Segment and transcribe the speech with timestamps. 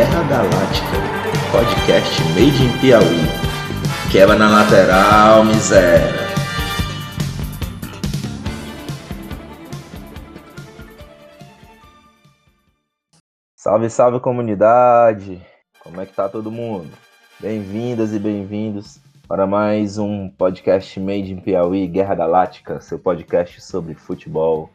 [0.00, 0.96] Guerra Galáctica,
[1.52, 3.20] podcast made in Piauí.
[4.10, 6.08] Quebra na lateral, miséria.
[13.54, 15.46] Salve, salve comunidade!
[15.84, 16.88] Como é que tá todo mundo?
[17.38, 23.92] Bem-vindas e bem-vindos para mais um podcast Made in Piauí, Guerra Galáctica, seu podcast sobre
[23.92, 24.70] futebol,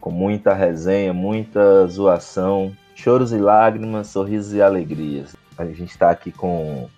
[0.00, 5.34] com muita resenha, muita zoação, choros e lágrimas, sorrisos e alegrias.
[5.56, 6.88] A gente está aqui com,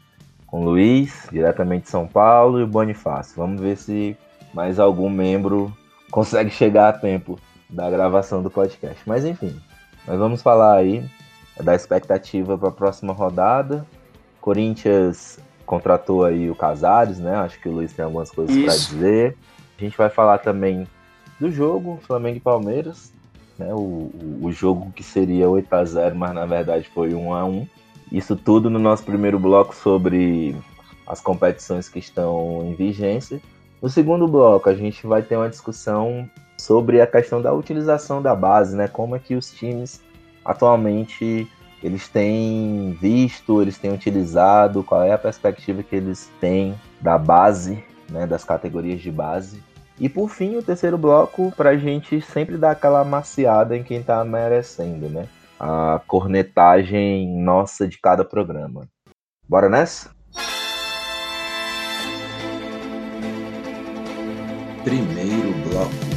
[0.46, 3.36] com o Luiz, diretamente de São Paulo, e o Bonifácio.
[3.36, 4.16] Vamos ver se
[4.52, 5.72] mais algum membro
[6.10, 9.00] consegue chegar a tempo da gravação do podcast.
[9.06, 9.60] Mas enfim,
[10.06, 11.04] nós vamos falar aí
[11.62, 13.86] da expectativa para a próxima rodada.
[14.40, 17.34] Corinthians contratou aí o Casares, né?
[17.36, 19.36] Acho que o Luiz tem algumas coisas para dizer.
[19.78, 20.86] A gente vai falar também
[21.40, 23.12] do jogo Flamengo e Palmeiras,
[23.58, 23.72] né?
[23.72, 24.10] O,
[24.42, 27.66] o, jogo que seria 8 a 0 mas na verdade foi 1 a 1
[28.10, 30.56] Isso tudo no nosso primeiro bloco sobre
[31.06, 33.40] as competições que estão em vigência.
[33.80, 38.34] No segundo bloco, a gente vai ter uma discussão sobre a questão da utilização da
[38.34, 38.88] base, né?
[38.88, 40.00] Como é que os times
[40.44, 41.46] atualmente
[41.82, 47.84] eles têm visto, eles têm utilizado, qual é a perspectiva que eles têm da base,
[48.08, 49.62] né, das categorias de base
[49.98, 53.98] e por fim, o terceiro bloco, para a gente sempre dar aquela maciada em quem
[53.98, 55.28] está merecendo, né?
[55.58, 58.88] A cornetagem nossa de cada programa.
[59.48, 60.10] Bora nessa?
[64.82, 66.13] Primeiro bloco.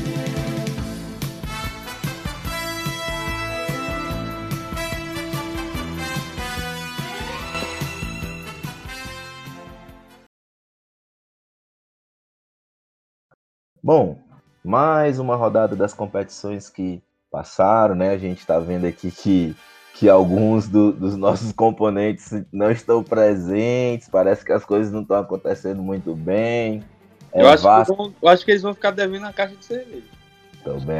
[13.87, 14.19] Bom,
[14.65, 18.09] mais uma rodada das competições que passaram, né?
[18.09, 19.55] A gente está vendo aqui que,
[19.93, 25.17] que alguns do, dos nossos componentes não estão presentes, parece que as coisas não estão
[25.17, 26.83] acontecendo muito bem.
[27.31, 27.95] É eu, acho Vasco...
[27.95, 30.03] vão, eu, acho que eles vão ficar devendo a caixa de cerveja.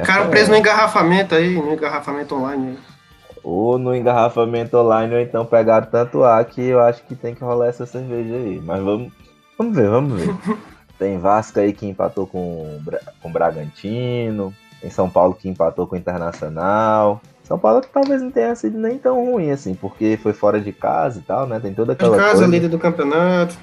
[0.05, 2.79] Cara preso no engarrafamento aí, no engarrafamento online.
[3.43, 7.43] Ou no engarrafamento online, ou então pegaram tanto ar que eu acho que tem que
[7.43, 8.61] rolar essa cerveja aí.
[8.63, 9.11] Mas vamos,
[9.57, 10.33] vamos ver, vamos ver.
[10.97, 12.79] Tem Vasco aí que empatou com
[13.21, 14.53] com Bragantino.
[14.81, 17.21] Tem São Paulo que empatou com o Internacional.
[17.43, 20.73] São Paulo que talvez não tenha sido nem tão ruim assim, porque foi fora de
[20.73, 21.59] casa e tal, né?
[21.59, 22.15] Tem toda aquela.
[22.15, 22.47] Em casa, coisa.
[22.47, 23.57] líder do campeonato.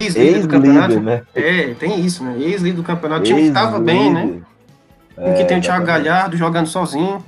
[0.00, 1.00] Ex-líder do campeonato.
[1.00, 1.22] Né?
[1.34, 2.36] É, tem isso, né?
[2.38, 3.20] Ex-líder do campeonato.
[3.20, 4.40] O time que tava bem, né?
[5.18, 7.22] É, que tem o Thiago Galhardo jogando sozinho.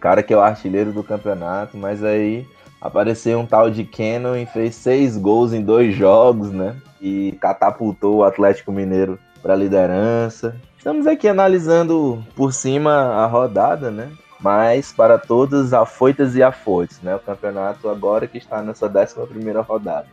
[0.00, 2.46] Cara que é o artilheiro do campeonato, mas aí
[2.80, 6.76] apareceu um tal de Cannon e fez seis gols em dois jogos, né?
[7.00, 10.56] E catapultou o Atlético Mineiro para a liderança.
[10.76, 14.10] Estamos aqui analisando por cima a rodada, né?
[14.40, 17.14] Mas para todos afoitas e afoitos, né?
[17.14, 20.06] O campeonato agora que está nessa 11 primeira rodada.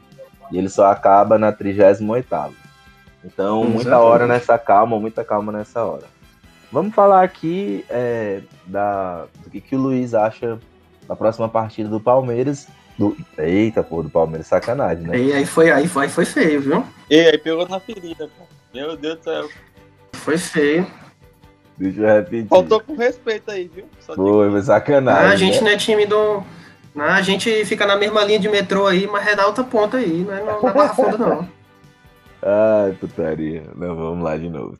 [0.51, 2.03] E ele só acaba na 38
[3.23, 6.05] Então, muita hora nessa calma, muita calma nessa hora.
[6.71, 10.59] Vamos falar aqui é, da, do que, que o Luiz acha
[11.07, 12.67] na próxima partida do Palmeiras.
[12.97, 13.15] Do...
[13.37, 15.17] Eita, pô, do Palmeiras, sacanagem, né?
[15.17, 16.85] E aí foi, aí foi, foi feio, viu?
[17.09, 18.45] E aí pegou na ferida, pô.
[18.73, 19.49] Meu Deus do céu.
[20.13, 20.87] Foi feio.
[21.77, 22.47] Deixa eu repetir.
[22.47, 23.85] Faltou com respeito aí, viu?
[23.99, 25.25] Só foi, foi sacanagem.
[25.25, 25.61] Ah, a gente né?
[25.61, 26.43] não é time do.
[26.93, 30.23] Não, a gente fica na mesma linha de metrô aí, mas é outra ponta aí,
[30.23, 31.49] não é na Barra Funda, não.
[32.41, 33.63] Ai, putaria.
[33.75, 34.77] Não, vamos lá de novo.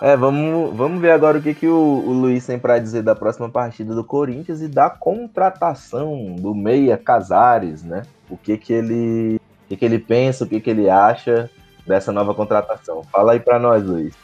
[0.00, 3.14] É, vamos, vamos ver agora o que, que o, o Luiz tem para dizer da
[3.14, 8.04] próxima partida do Corinthians e da contratação do Meia Casares, né?
[8.28, 11.50] O que que ele, o que que ele pensa, o que que ele acha
[11.86, 13.02] dessa nova contratação.
[13.12, 14.14] Fala aí para nós, Luiz.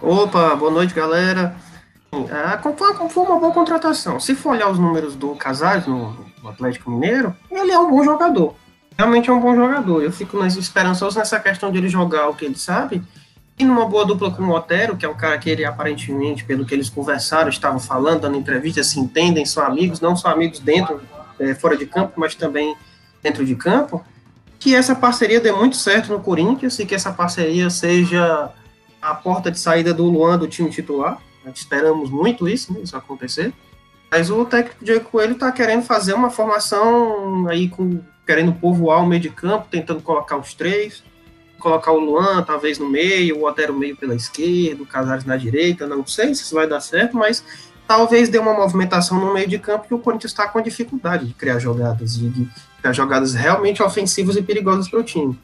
[0.00, 1.56] Opa, boa noite, galera.
[2.12, 4.20] É, foi uma boa contratação.
[4.20, 8.04] Se for olhar os números do Casares no, no Atlético Mineiro, ele é um bom
[8.04, 8.54] jogador.
[8.96, 10.04] Realmente é um bom jogador.
[10.04, 13.02] Eu fico esperançoso nessa questão de ele jogar o que ele sabe
[13.58, 16.66] e numa boa dupla com o Otero, que é um cara que ele aparentemente, pelo
[16.66, 21.00] que eles conversaram, estavam falando, dando entrevistas, se entendem, são amigos, não são amigos dentro,
[21.38, 22.76] é, fora de campo, mas também
[23.22, 24.04] dentro de campo,
[24.58, 28.50] que essa parceria dê muito certo no Corinthians e que essa parceria seja
[29.00, 31.18] a porta de saída do Luan do time titular.
[31.44, 33.52] Nós esperamos muito isso, né, isso acontecer.
[34.10, 39.06] Mas o técnico Diego Coelho está querendo fazer uma formação aí com querendo povoar o
[39.06, 41.04] meio de campo, tentando colocar os três
[41.64, 45.86] colocar o Luan talvez no meio, o Otero meio pela esquerda, o Casares na direita,
[45.86, 47.42] não sei se isso vai dar certo, mas
[47.88, 51.32] talvez dê uma movimentação no meio de campo que o Corinthians está com dificuldade de
[51.32, 55.38] criar jogadas, de, de criar jogadas realmente ofensivas e perigosas para o time.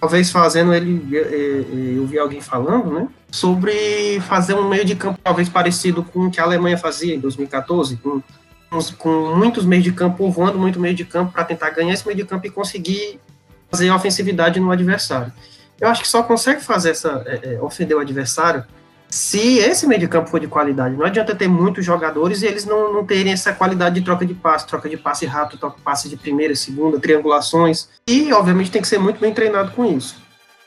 [0.00, 4.94] Talvez fazendo ele, é, é, eu vi alguém falando, né, sobre fazer um meio de
[4.94, 8.22] campo talvez parecido com o que a Alemanha fazia em 2014, com
[8.98, 12.16] com muitos meios de campo, povoando muito meio de campo para tentar ganhar esse meio
[12.16, 13.18] de campo e conseguir
[13.70, 15.32] fazer ofensividade no adversário.
[15.80, 18.64] Eu acho que só consegue fazer essa, é, é, ofender o adversário
[19.08, 20.96] se esse meio de campo for de qualidade.
[20.96, 24.34] Não adianta ter muitos jogadores e eles não, não terem essa qualidade de troca de
[24.34, 27.88] passe, troca de passe rápido, troca de passe de primeira, segunda, triangulações.
[28.08, 30.16] E, obviamente, tem que ser muito bem treinado com isso.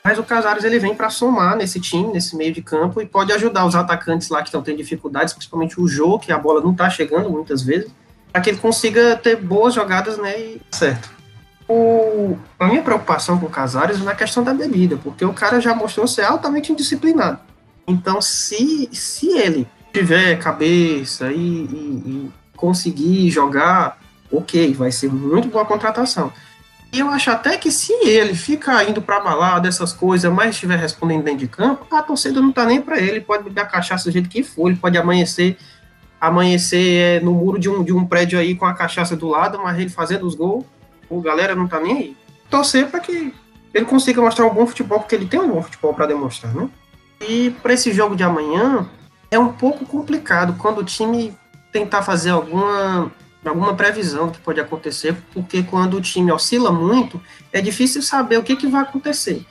[0.02, 3.32] Mas o Casares ele vem para somar nesse time, nesse meio de campo, e pode
[3.32, 6.72] ajudar os atacantes lá que estão tendo dificuldades, principalmente o Jô, que a bola não
[6.72, 7.90] está chegando muitas vezes,
[8.32, 10.38] para que ele consiga ter boas jogadas, né?
[10.40, 11.19] E certo.
[11.72, 15.60] O, a minha preocupação com o Casares é na questão da bebida, porque o cara
[15.60, 17.38] já mostrou ser altamente indisciplinado.
[17.86, 24.00] Então, se, se ele tiver cabeça e, e, e conseguir jogar,
[24.32, 26.32] ok, vai ser muito boa contratação.
[26.92, 30.76] E eu acho até que se ele fica indo pra balada, essas coisas, mas estiver
[30.76, 34.10] respondendo dentro de campo, a torcida não tá nem para ele, pode beber a cachaça
[34.10, 35.56] do jeito que for, ele pode amanhecer
[36.20, 39.58] amanhecer é, no muro de um, de um prédio aí com a cachaça do lado,
[39.62, 40.64] mas ele fazendo os gols,
[41.10, 42.16] o galera não tá nem aí.
[42.48, 43.34] Torcer para que
[43.74, 46.68] ele consiga mostrar um bom futebol, porque ele tem um bom futebol para demonstrar, né?
[47.20, 48.88] E para esse jogo de amanhã
[49.30, 51.36] é um pouco complicado quando o time
[51.70, 53.12] tentar fazer alguma
[53.44, 57.20] alguma previsão que pode acontecer, porque quando o time oscila muito,
[57.50, 59.46] é difícil saber o que, que vai acontecer.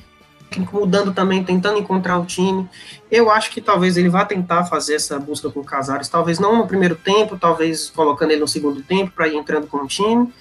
[0.71, 2.69] Mudando também, tentando encontrar o time.
[3.09, 6.57] Eu acho que talvez ele vá tentar fazer essa busca com o Casares, talvez não
[6.57, 10.31] no primeiro tempo, talvez colocando ele no segundo tempo para ir entrando com o time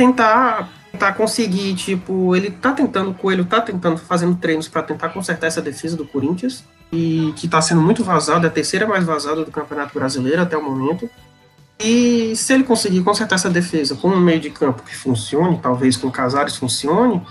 [0.00, 5.10] tentar tentar conseguir, tipo, ele tá tentando, o Coelho tá tentando, fazendo treinos para tentar
[5.10, 9.04] consertar essa defesa do Corinthians, e que tá sendo muito vazada, é a terceira mais
[9.04, 11.08] vazada do Campeonato Brasileiro até o momento.
[11.78, 15.96] E se ele conseguir consertar essa defesa com um meio de campo que funcione, talvez
[15.96, 17.22] com Casares funcione,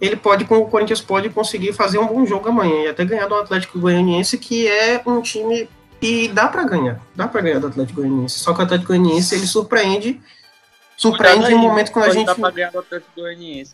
[0.00, 3.26] ele pode, com o Corinthians pode conseguir fazer um bom jogo amanhã e até ganhar
[3.26, 5.68] do Atlético Goianiense, que é um time
[6.00, 8.40] que dá para ganhar, dá para ganhar do Atlético Goianiense.
[8.40, 10.20] Só que o Atlético Goianiense ele surpreende
[10.96, 12.26] surpreende em um momento quando a gente.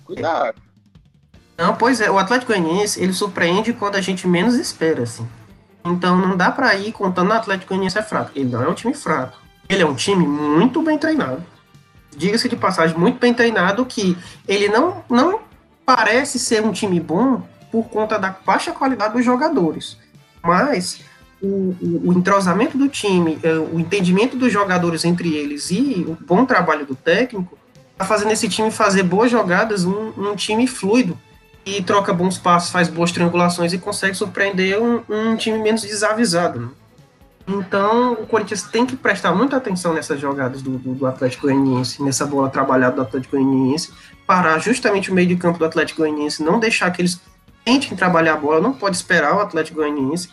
[0.05, 0.61] Cuidado.
[1.57, 5.29] Não, pois é, o Atlético Goianiense, ele surpreende quando a gente menos espera, assim.
[5.85, 8.31] Então não dá para ir contando o Atlético Goianiense é fraco.
[8.35, 9.39] Ele não é um time fraco.
[9.69, 11.45] Ele é um time muito bem treinado.
[12.17, 14.17] Diga-se de passagem, muito bem treinado, que
[14.49, 15.41] ele não, não
[15.85, 19.97] parece ser um time bom por conta da baixa qualidade dos jogadores.
[20.43, 21.03] Mas
[21.43, 26.45] o, o, entrosamento do time, é, o entendimento dos jogadores entre eles e o bom
[26.45, 27.59] trabalho do técnico
[27.93, 31.19] está fazendo esse time fazer boas jogadas, um, um, time fluido
[31.65, 36.61] e troca bons passos, faz boas triangulações e consegue surpreender um, um time menos desavisado.
[36.61, 36.69] Né?
[37.49, 42.03] Então, o Corinthians tem que prestar muita atenção nessas jogadas do, do, do Atlético Goianiense,
[42.03, 43.93] nessa bola trabalhada do Atlético Goianiense,
[44.27, 47.21] parar justamente o meio de campo do Atlético Goianiense, não deixar que eles
[47.65, 50.29] tentem trabalhar a bola, não pode esperar o Atlético Goianiense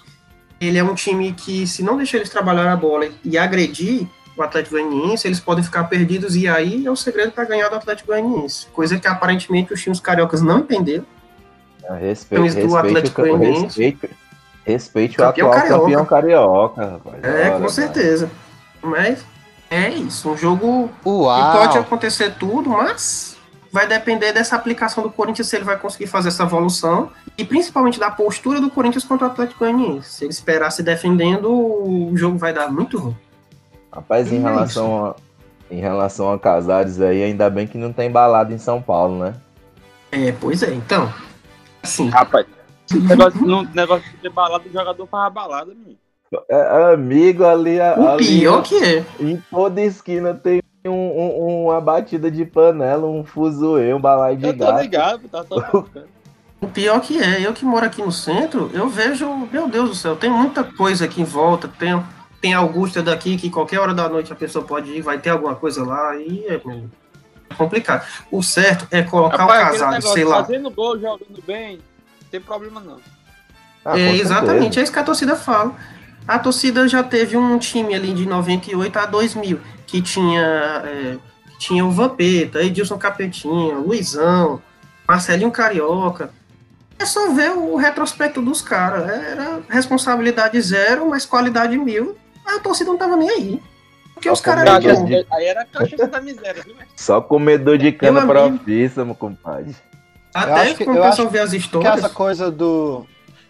[0.59, 4.44] ele é um time que, se não deixar eles trabalhar a bola e agredir o
[4.44, 8.07] Atlético Goianiense, eles podem ficar perdidos e aí é o segredo para ganhar do Atlético
[8.07, 8.68] Goianiense.
[8.68, 11.06] Coisa que aparentemente os times cariocas não entenderam.
[11.89, 13.63] Ah, respeito, respeito, do Atlético Goianiense.
[13.63, 14.10] Respeito,
[14.65, 15.79] respeite o atual carioca.
[15.79, 17.24] campeão carioca, rapaz.
[17.24, 18.29] É, com certeza.
[18.81, 19.25] Mas
[19.70, 21.51] é isso, um jogo Uau.
[21.51, 23.37] que pode acontecer tudo, mas
[23.77, 28.00] vai depender dessa aplicação do Corinthians se ele vai conseguir fazer essa evolução e principalmente
[28.00, 30.10] da postura do Corinthians contra o Atlético Goianiense.
[30.10, 33.15] Se ele esperar se defendendo, o jogo vai dar muito ruim.
[33.93, 35.15] Rapaz, em é relação, a,
[35.69, 39.36] em relação a Casares aí, ainda bem que não tem balada em São Paulo, né?
[40.12, 41.13] É, pois é, então.
[41.84, 42.10] Assim.
[42.10, 42.48] Rapaz,
[42.91, 46.00] negócio, no negócio de balada, o jogador faz balada, amigo.
[46.50, 47.77] É, amigo ali.
[47.77, 49.05] O ali, pior que é.
[49.19, 54.46] Em toda esquina tem um, um, uma batida de panela, um fuzuê, um balai de
[54.46, 54.75] eu gato.
[54.75, 55.86] Tô ligado, tá só
[56.60, 59.96] O pior que é, eu que moro aqui no centro, eu vejo, meu Deus do
[59.96, 62.03] céu, tem muita coisa aqui em volta, tem,
[62.41, 65.53] tem Augusta daqui, que qualquer hora da noite a pessoa pode ir, vai ter alguma
[65.53, 66.60] coisa lá, e é,
[67.56, 68.08] complicado.
[68.32, 70.44] O certo é colocar Rapaz, o casado, negócio, sei lá.
[70.44, 72.98] Fazendo gol, jogando bem, não tem problema não.
[73.86, 75.75] Ah, é, exatamente, é isso que a torcida fala.
[76.27, 81.17] A torcida já teve um time ali de 98 a 2000, que tinha, é,
[81.57, 84.62] tinha o Vampeta, Edilson Capetinha, Luizão,
[85.07, 86.31] Marcelinho Carioca.
[87.00, 89.07] É só ver o retrospecto dos caras.
[89.07, 92.17] Era responsabilidade zero, mas qualidade mil.
[92.46, 93.62] A torcida não tava nem aí.
[94.13, 95.25] Porque os caras eram de...
[95.31, 96.75] Aí era caixa da miséria, viu?
[96.96, 99.75] Só comedor de cana profissa, compadre.
[100.34, 101.93] Até quando o pessoal vê as histórias.
[101.93, 103.05] Que essa coisa do.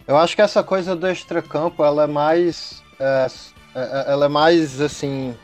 [0.07, 2.81] Eu acho que essa coisa do extracampo, ela é mais.
[2.99, 3.27] É,
[3.75, 5.35] é, é ela é mais, assim,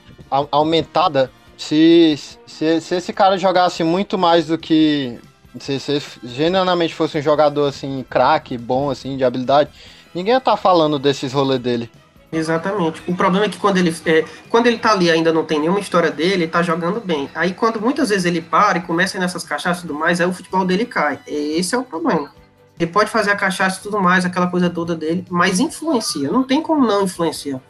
[0.52, 5.20] aumentada se, se, se esse cara jogasse muito mais do que.
[5.60, 9.70] Se, se genuinamente fosse um jogador assim, craque, bom, assim, de habilidade,
[10.16, 11.92] ninguém ia estar tá falando desses rolês dele.
[12.32, 13.04] Exatamente.
[13.08, 15.80] O problema é que quando ele, é, quando ele tá ali ainda não tem nenhuma
[15.80, 17.30] história dele, ele tá jogando bem.
[17.36, 20.34] Aí quando muitas vezes ele para e começa nessas cachaças e tudo mais, aí o
[20.34, 21.20] futebol dele cai.
[21.28, 22.32] Esse é o problema.
[22.80, 26.32] Ele pode fazer a cachaça e tudo mais, aquela coisa toda dele, mas influencia.
[26.32, 27.62] Não tem como não influenciar.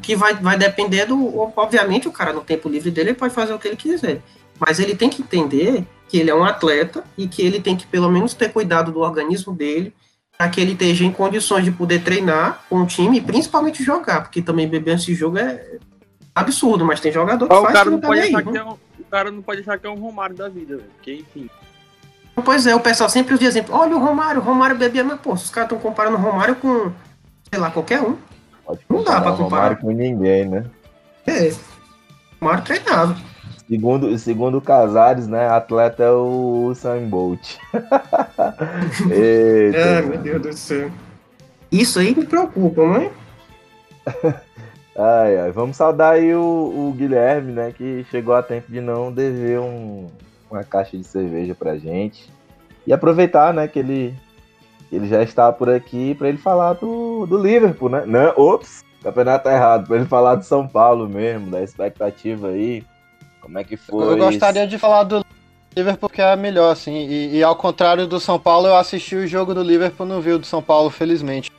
[0.00, 1.52] Que vai, vai depender do.
[1.56, 4.20] Obviamente, o cara no tempo livre dele ele pode fazer o que ele quiser.
[4.58, 7.86] Mas ele tem que entender que ele é um atleta e que ele tem que
[7.86, 9.94] pelo menos ter cuidado do organismo dele
[10.36, 14.22] para que ele esteja em condições de poder treinar com o time e principalmente jogar,
[14.22, 15.78] porque também beber esse jogo é
[16.34, 18.58] absurdo, mas tem jogador que Ó, o faz cara que não pode achar que né?
[18.58, 20.88] é um, o cara não pode achar que é um Romário da vida, velho.
[20.96, 21.48] Porque, enfim.
[22.44, 25.32] Pois é, o pessoal sempre usa exemplo, olha o Romário, o Romário bebia, mas pô,
[25.34, 26.90] os caras estão comparando o Romário com,
[27.50, 28.16] sei lá, qualquer um.
[28.64, 29.76] Pode Não dá pra o Romário comparar.
[29.76, 30.64] com ninguém, né?
[31.26, 31.48] É,
[32.40, 33.16] o Romário treinava.
[33.68, 35.48] Segundo, segundo o Casares, né?
[35.48, 37.56] Atleta é o Usain Bolt.
[39.10, 40.90] Eita, Ai, meu Deus do céu.
[41.70, 43.10] Isso aí me preocupa, não é?
[44.94, 45.50] Ai, ai.
[45.52, 47.72] Vamos saudar aí o, o Guilherme, né?
[47.72, 50.10] Que chegou a tempo de não dever um-
[50.52, 52.30] uma caixa de cerveja pra gente.
[52.86, 53.66] E aproveitar, né?
[53.66, 54.14] Que ele,
[54.90, 58.04] ele já está por aqui pra ele falar do, do Liverpool, né?
[58.06, 59.86] Não, ops, o campeonato tá errado.
[59.86, 62.84] Pra ele falar do São Paulo mesmo, da expectativa aí.
[63.40, 64.04] Como é que foi?
[64.04, 65.24] Eu gostaria de falar do
[65.76, 67.06] Liverpool porque é melhor, assim.
[67.06, 70.38] E, e ao contrário do São Paulo, eu assisti o jogo do Liverpool no viu
[70.38, 71.50] do São Paulo, felizmente.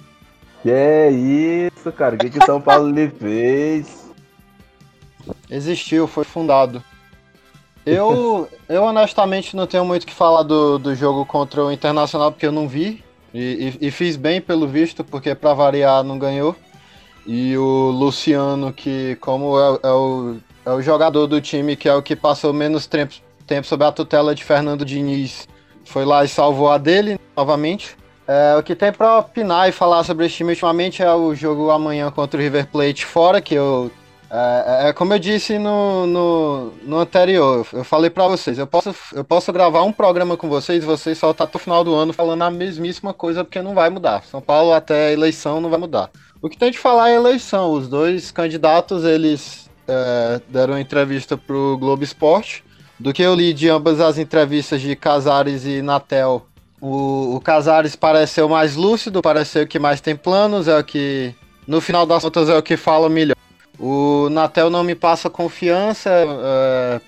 [0.62, 2.16] Que é isso, cara?
[2.16, 4.10] O que, que o São Paulo lhe fez?
[5.50, 6.82] Existiu, foi fundado.
[7.86, 12.32] Eu, eu honestamente não tenho muito o que falar do, do jogo contra o Internacional
[12.32, 13.04] porque eu não vi.
[13.34, 16.56] E, e- e fiz bem pelo visto, porque pra variar não ganhou.
[17.26, 20.36] E o Luciano, que como é, é o,
[20.66, 23.16] é o jogador do time que é o que passou menos tempo,
[23.48, 25.48] tempo sob a tutela de Fernando Diniz,
[25.86, 27.96] foi lá e salvou a dele novamente.
[28.28, 31.70] É, o que tem pra opinar e falar sobre esse time ultimamente é o jogo
[31.72, 33.92] amanhã contra o River Plate fora, que eu
[34.36, 38.96] é, é como eu disse no, no, no anterior, eu falei pra vocês, eu posso,
[39.14, 42.12] eu posso gravar um programa com vocês e vocês soltar até o final do ano
[42.12, 44.24] falando a mesmíssima coisa, porque não vai mudar.
[44.24, 46.10] São Paulo até a eleição não vai mudar.
[46.42, 47.72] O que tem de falar é eleição.
[47.72, 52.64] Os dois candidatos, eles é, deram entrevista pro Globo Esporte.
[53.00, 56.46] Do que eu li de ambas as entrevistas de Casares e Natel,
[56.82, 61.34] o, o Casares pareceu mais lúcido, pareceu que mais tem planos, é o que,
[61.68, 63.38] no final das contas, é o que fala melhor.
[63.80, 67.02] O Natel não me passa confiança é,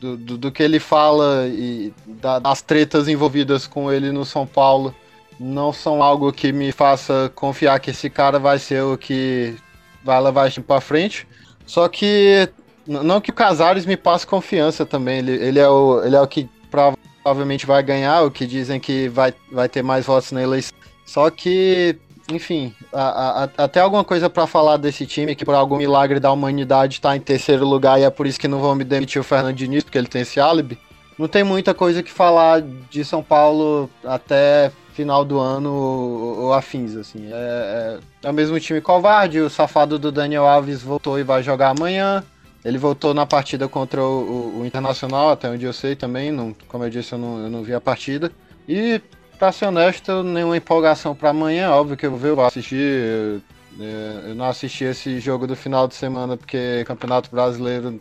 [0.00, 4.46] do, do, do que ele fala e da- das tretas envolvidas com ele no São
[4.46, 4.94] Paulo.
[5.40, 9.56] Não são algo que me faça confiar que esse cara vai ser o que
[10.04, 11.26] vai levar isso pra frente.
[11.66, 12.48] Só que,
[12.86, 15.18] não que o Casares me passe confiança também.
[15.18, 19.08] Ele, ele, é, o, ele é o que provavelmente vai ganhar, o que dizem que
[19.08, 20.76] vai, vai ter mais votos na eleição.
[21.06, 21.98] Só que,
[22.30, 26.32] enfim, a- a- até alguma coisa pra falar desse time que por algum milagre da
[26.32, 29.24] humanidade tá em terceiro lugar e é por isso que não vão me demitir o
[29.24, 30.78] Fernando Diniz, porque ele tem esse álibi.
[31.18, 36.52] Não tem muita coisa que falar de São Paulo até final do ano ou, ou
[36.54, 37.28] afins, assim.
[37.30, 41.42] É, é, é o mesmo time covarde, o safado do Daniel Alves voltou e vai
[41.42, 42.24] jogar amanhã.
[42.64, 46.32] Ele voltou na partida contra o, o- o Internacional, até onde eu sei também.
[46.32, 48.32] Não, como eu disse, eu não, eu não vi a partida.
[48.66, 49.00] E,
[49.38, 51.70] pra ser honesto, nenhuma empolgação pra amanhã.
[51.70, 52.76] Óbvio que eu vou assistir.
[52.76, 53.40] Eu,
[53.80, 58.00] é, eu não assisti esse jogo do final de semana porque Campeonato Brasileiro,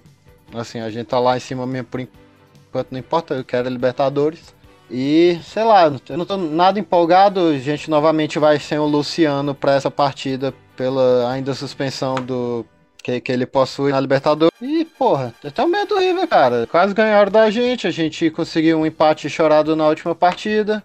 [0.54, 4.54] assim, a gente tá lá em cima mesmo por enquanto, não importa, eu quero Libertadores.
[4.90, 7.40] E, sei lá, eu não tô nada empolgado.
[7.48, 12.66] A gente novamente vai sem o Luciano pra essa partida pela ainda suspensão do
[13.04, 14.54] que, que ele possui na Libertadores.
[14.62, 16.68] E, porra, eu tenho medo do River, cara.
[16.68, 17.88] Quase ganharam da gente.
[17.88, 20.84] A gente conseguiu um empate chorado na última partida.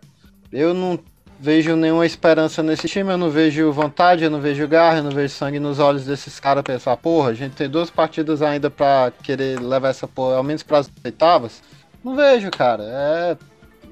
[0.53, 0.99] Eu não
[1.41, 3.11] vejo nenhuma esperança nesse time.
[3.13, 6.41] Eu não vejo vontade, eu não vejo garra, eu não vejo sangue nos olhos desses
[6.41, 10.43] caras pensar, porra, a gente tem duas partidas ainda pra querer levar essa porra, ao
[10.43, 11.63] menos pras oitavas.
[12.03, 12.83] Não vejo, cara.
[12.85, 13.37] É,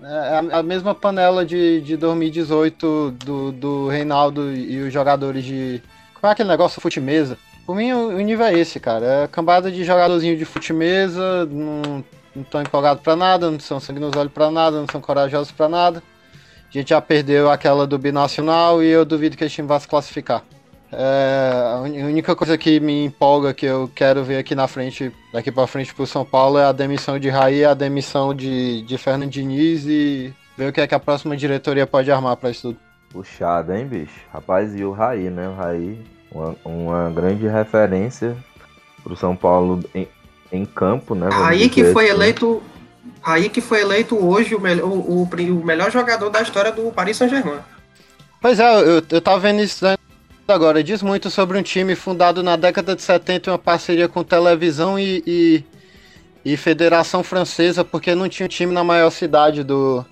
[0.03, 0.09] é
[0.53, 5.83] a- a mesma panela de, de 2018 do, do Reinaldo e os jogadores de.
[6.15, 7.37] Como é aquele negócio fute-mesa?
[7.67, 9.05] Por mim, o, nível é esse, cara.
[9.25, 13.99] É cambada de jogadorzinho de fute-mesa, não, não tão empolgado pra nada, não são sangue
[13.99, 16.01] nos olhos pra nada, não são corajosos pra nada.
[16.69, 19.89] A gente já perdeu aquela do binacional e eu duvido que esse time vá se
[19.89, 20.43] classificar.
[20.93, 25.13] É, a a única coisa que me empolga, que eu quero ver aqui na frente,
[25.33, 28.97] daqui pra frente pro São Paulo, é a demissão de Raí, a demissão de, de
[28.97, 32.69] Fernando Diniz e ver o que é que a próxima diretoria pode armar pra isso
[32.69, 32.79] tudo.
[33.11, 34.21] Puxado, hein, bicho?
[34.33, 35.49] Rapaz, e o Raí, né?
[35.49, 35.99] O Raí,
[36.31, 38.37] uma, uma grande referência
[39.03, 40.07] pro São Paulo em,
[40.53, 41.29] em campo, né?
[41.31, 42.15] vamos Aí que foi assim.
[42.15, 42.63] eleito.
[43.23, 46.91] Aí que foi eleito hoje o melhor, o, o, o melhor jogador da história do
[46.93, 47.59] Paris Saint-Germain.
[48.41, 49.85] Pois é, eu, eu tava vendo isso,
[50.47, 54.23] agora diz muito sobre um time fundado na década de 70 em uma parceria com
[54.23, 55.65] televisão e, e,
[56.45, 60.05] e Federação Francesa, porque não tinha um time na maior cidade do,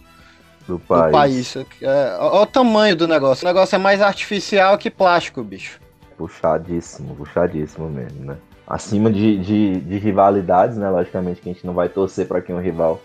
[0.67, 1.07] Do país.
[1.07, 1.57] do país.
[1.83, 3.45] É, olha o tamanho do negócio.
[3.45, 5.79] O negócio é mais artificial que plástico, bicho.
[6.17, 8.37] Puxadíssimo, puxadíssimo mesmo, né?
[8.67, 10.89] Acima de, de, de rivalidades, né?
[10.89, 13.01] Logicamente que a gente não vai torcer para que um rival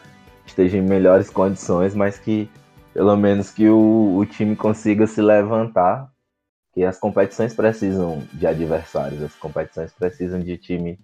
[0.45, 2.49] esteja em melhores condições, mas que
[2.93, 6.09] pelo menos que o, o time consiga se levantar.
[6.73, 10.99] Que as competições precisam de adversários, as competições precisam de time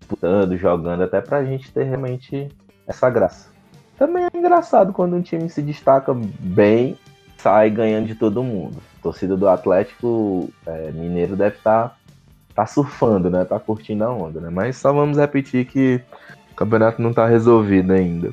[0.00, 2.48] disputando, jogando, até pra gente ter realmente
[2.86, 3.48] essa graça.
[3.96, 6.98] Também é engraçado quando um time se destaca bem,
[7.38, 8.78] sai ganhando de todo mundo.
[8.98, 11.96] A torcida do Atlético é, Mineiro deve estar
[12.54, 13.44] tá, surfando, né?
[13.44, 14.48] Tá curtindo a onda, né?
[14.50, 16.00] Mas só vamos repetir que
[16.52, 18.28] o campeonato não tá resolvido ainda.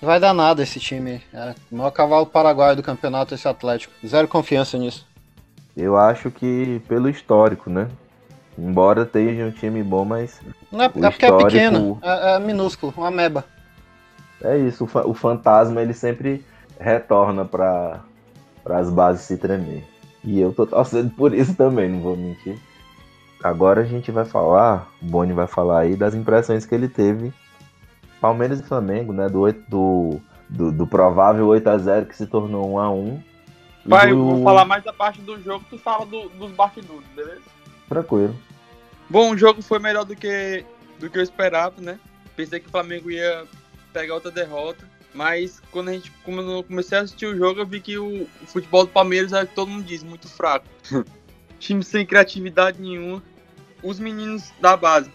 [0.00, 1.20] Não vai dar nada esse time.
[1.32, 3.92] É o maior cavalo paraguaio do campeonato, esse Atlético.
[4.06, 5.06] Zero confiança nisso.
[5.76, 7.88] Eu acho que pelo histórico, né?
[8.56, 10.40] Embora esteja um time bom, mas
[10.72, 13.44] Não é, O é porque é histórico- pequeno, é, é minúsculo, uma ameba.
[14.42, 14.84] é isso.
[14.84, 16.44] O, fa- o fantasma ele sempre
[16.78, 18.00] retorna para
[18.66, 19.84] as bases se tremer.
[20.24, 22.58] E eu tô torcendo por isso também, não vou mentir.
[23.42, 27.32] Agora a gente vai falar, o Boni vai falar aí das impressões que ele teve.
[28.20, 29.28] Palmeiras e Flamengo, né?
[29.28, 33.22] Do, oito- do, do, do provável 8x0 que se tornou 1x1.
[33.86, 36.50] E Vai, eu do- vou falar mais da parte do jogo, tu fala do- dos
[36.50, 37.42] bastidores, beleza?
[37.88, 38.34] Tranquilo.
[39.08, 40.64] Bom, o jogo foi melhor do que,
[40.98, 41.98] do que eu esperava, né?
[42.36, 43.44] Pensei que o Flamengo ia
[43.92, 44.84] pegar outra derrota.
[45.14, 48.22] Mas quando a gente quando eu comecei a assistir o jogo, eu vi que o,
[48.42, 50.66] o futebol do Palmeiras é o que todo mundo diz, muito fraco.
[51.58, 53.22] Time sem criatividade nenhuma.
[53.82, 55.10] Os meninos da base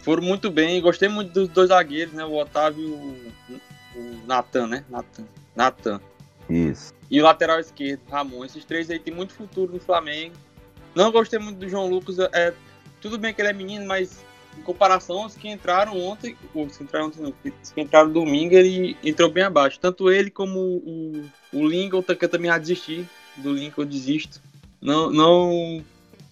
[0.00, 0.80] foram muito bem.
[0.80, 2.24] Gostei muito dos dois zagueiros, né?
[2.24, 3.60] O Otávio e o,
[4.00, 4.84] o Natan, né?
[4.88, 5.24] Natan.
[5.54, 6.00] Natan.
[6.48, 6.94] Isso.
[7.10, 8.44] E o lateral esquerdo, Ramon.
[8.44, 10.34] Esses três aí tem muito futuro no Flamengo.
[10.94, 12.18] Não gostei muito do João Lucas.
[12.32, 12.52] É,
[13.00, 14.24] tudo bem que ele é menino, mas
[14.56, 18.54] em comparação aos que entraram ontem, os que entraram ontem não, os que entraram domingo,
[18.54, 19.78] ele entrou bem abaixo.
[19.78, 23.06] Tanto ele como o, o Lincoln, que eu também já desisti.
[23.36, 24.40] Do Lincoln eu desisto.
[24.80, 25.84] Não, não,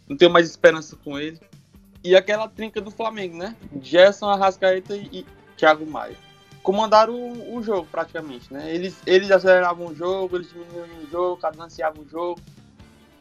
[0.08, 1.40] não tenho mais esperança com ele.
[2.02, 3.56] E aquela trinca do Flamengo, né?
[3.82, 6.16] Gerson, Arrascaeta e, Thiago Maia
[6.66, 8.74] comandaram o, o jogo praticamente, né?
[8.74, 12.40] Eles, eles aceleravam o jogo, eles diminuíam o jogo, cadenciavam o jogo.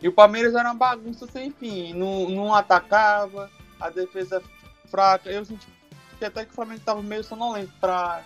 [0.01, 3.47] E o Palmeiras era uma bagunça sem fim, não, não atacava,
[3.79, 4.41] a defesa
[4.89, 5.29] fraca.
[5.29, 5.67] Eu senti
[6.17, 8.23] que até que o Flamengo estava meio sonolento para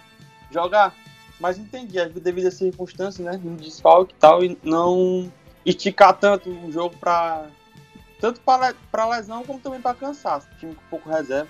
[0.52, 0.96] jogar,
[1.38, 3.42] mas entendi, as devidas circunstâncias, né?
[3.44, 5.30] Um desfalque e tal, e não
[5.66, 7.48] esticar tanto o jogo para
[8.20, 11.50] tanto para lesão como também para cansaço, time com pouco reserva.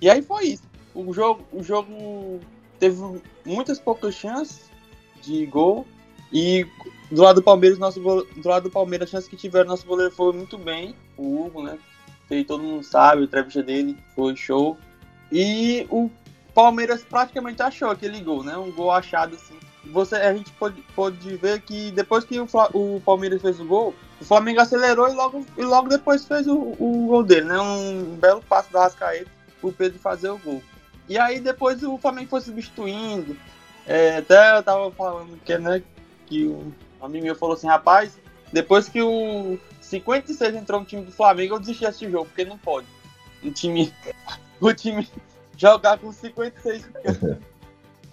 [0.00, 0.64] E aí foi isso.
[0.94, 2.40] O jogo, o jogo
[2.78, 3.00] teve
[3.46, 4.70] muitas poucas chances
[5.22, 5.86] de gol
[6.32, 6.66] e
[7.10, 10.12] do lado do Palmeiras, nosso do lado do Palmeiras, as chances que tiveram, nosso goleiro
[10.12, 11.78] foi muito bem, o Hugo, né?
[12.26, 14.78] Que todo mundo sabe, a entrevista dele foi show.
[15.30, 16.10] E o
[16.54, 18.56] Palmeiras praticamente achou aquele gol, né?
[18.56, 19.58] Um gol achado assim.
[19.86, 23.94] Você, a gente pode, pode ver que depois que o, o Palmeiras fez o gol,
[24.20, 27.60] o Flamengo acelerou e logo, e logo depois fez o, o gol dele, né?
[27.60, 30.62] Um belo passo da Rascaeta pro Pedro fazer o gol.
[31.08, 33.36] E aí depois o Flamengo foi substituindo.
[33.86, 35.82] É, até eu tava falando que, né,
[36.26, 38.16] que um amigo meu falou assim, rapaz,
[38.52, 42.58] depois que o 56 entrou no time do Flamengo, eu desisti desse jogo, porque não
[42.58, 42.86] pode.
[43.42, 43.92] O time,
[44.60, 45.08] o time
[45.56, 46.88] jogar com 56.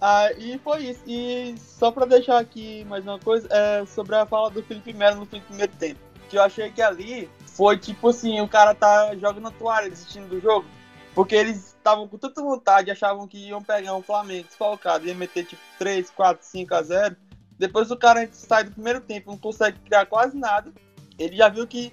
[0.01, 1.01] Ah, e foi isso.
[1.05, 5.17] E só pra deixar aqui mais uma coisa, é sobre a fala do Felipe Melo
[5.19, 5.99] no primeiro tempo.
[6.29, 10.27] Que eu achei que ali foi tipo assim, o cara tá jogando a toalha, desistindo
[10.27, 10.65] do jogo.
[11.13, 15.45] Porque eles estavam com tanta vontade, achavam que iam pegar um Flamengo desfalcado, ia meter
[15.45, 17.15] tipo 3, 4, 5 a 0.
[17.57, 20.71] Depois o cara sai do primeiro tempo, não consegue criar quase nada.
[21.17, 21.91] Ele já viu que,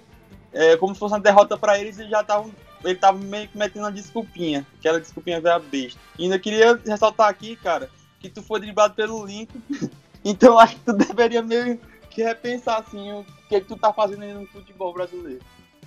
[0.53, 2.49] é, como se fosse uma derrota pra eles, ele já tava,
[2.85, 4.65] ele tava meio que metendo uma desculpinha.
[4.79, 5.99] Aquela desculpinha velha besta.
[6.17, 9.59] E ainda queria ressaltar aqui, cara, que tu foi driblado pelo Lincoln.
[10.23, 14.23] então acho que tu deveria meio que repensar assim o que, que tu tá fazendo
[14.23, 15.41] aí no futebol brasileiro.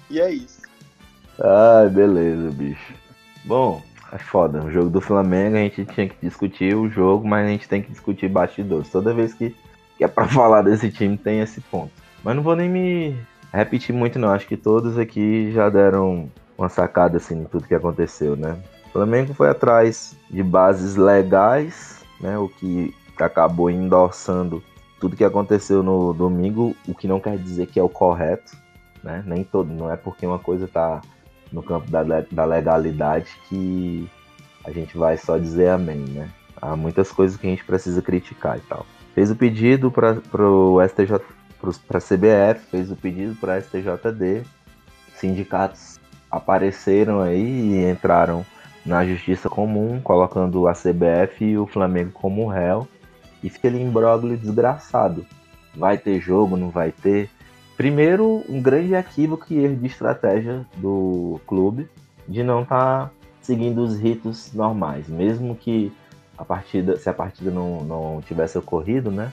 [0.09, 0.63] E é isso.
[1.43, 2.95] Ai, beleza, bicho.
[3.45, 4.63] Bom, é foda.
[4.63, 7.83] O jogo do Flamengo a gente tinha que discutir o jogo, mas a gente tem
[7.83, 8.91] que discutir bastidores.
[8.91, 9.55] Toda vez que,
[9.97, 11.93] que é pra falar desse time tem esse ponto.
[12.23, 13.17] Mas não vou nem me
[13.53, 14.31] repetir muito, não.
[14.31, 18.59] Acho que todos aqui já deram uma sacada assim em tudo que aconteceu, né?
[18.87, 22.39] O Flamengo foi atrás de bases legais, né?
[22.39, 24.63] O que acabou endossando
[24.99, 28.57] tudo que aconteceu no domingo, o que não quer dizer que é o correto,
[29.03, 29.23] né?
[29.27, 31.01] Nem todo, não é porque uma coisa tá
[31.51, 34.09] no campo da, da legalidade que
[34.65, 36.31] a gente vai só dizer amém, né?
[36.61, 38.85] Há muitas coisas que a gente precisa criticar e tal.
[39.15, 41.21] Fez o pedido para o STJ,
[41.89, 44.45] para a CBF, fez o pedido para a STJD,
[45.17, 45.99] sindicatos
[46.31, 48.47] apareceram aí e entraram
[48.85, 52.89] na justiça comum, colocando a CBF e o Flamengo como réu.
[53.43, 55.27] E fica aquele imbróglio desgraçado.
[55.75, 57.31] Vai ter jogo, não vai ter?
[57.77, 61.89] Primeiro, um grande equívoco e erro de estratégia do clube
[62.29, 65.09] de não estar tá seguindo os ritos normais.
[65.09, 65.91] Mesmo que
[66.37, 69.33] a partida, se a partida não, não tivesse ocorrido, né?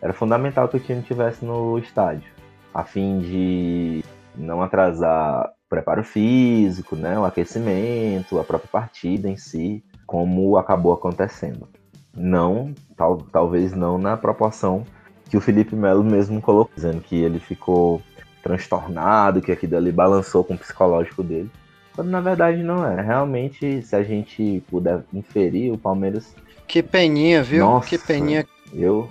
[0.00, 2.30] Era fundamental que o time estivesse no estádio,
[2.72, 4.04] a fim de
[4.36, 11.68] não atrasar preparo físico, né, o aquecimento, a própria partida em si, como acabou acontecendo.
[12.14, 14.84] Não, tal, talvez não na proporção
[15.28, 18.02] que o Felipe Melo mesmo colocou, dizendo que ele ficou
[18.42, 21.50] transtornado, que aquilo ali balançou com o psicológico dele.
[21.94, 23.00] Quando na verdade não é.
[23.02, 26.34] Realmente, se a gente puder inferir, o Palmeiras.
[26.66, 27.64] Que peninha, viu?
[27.64, 28.46] Nossa, que peninha.
[28.72, 29.08] Eu.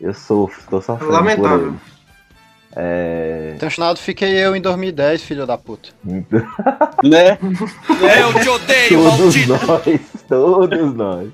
[0.00, 1.12] Eu sofro, tô sofrendo.
[1.12, 1.58] Lamentável.
[1.58, 1.97] Por ele.
[2.80, 3.56] É...
[3.58, 5.88] Transtornado fiquei eu em 2010, filho da puta.
[7.04, 7.38] Né?
[7.40, 11.30] Eu te odeio, todos nós, todos nós.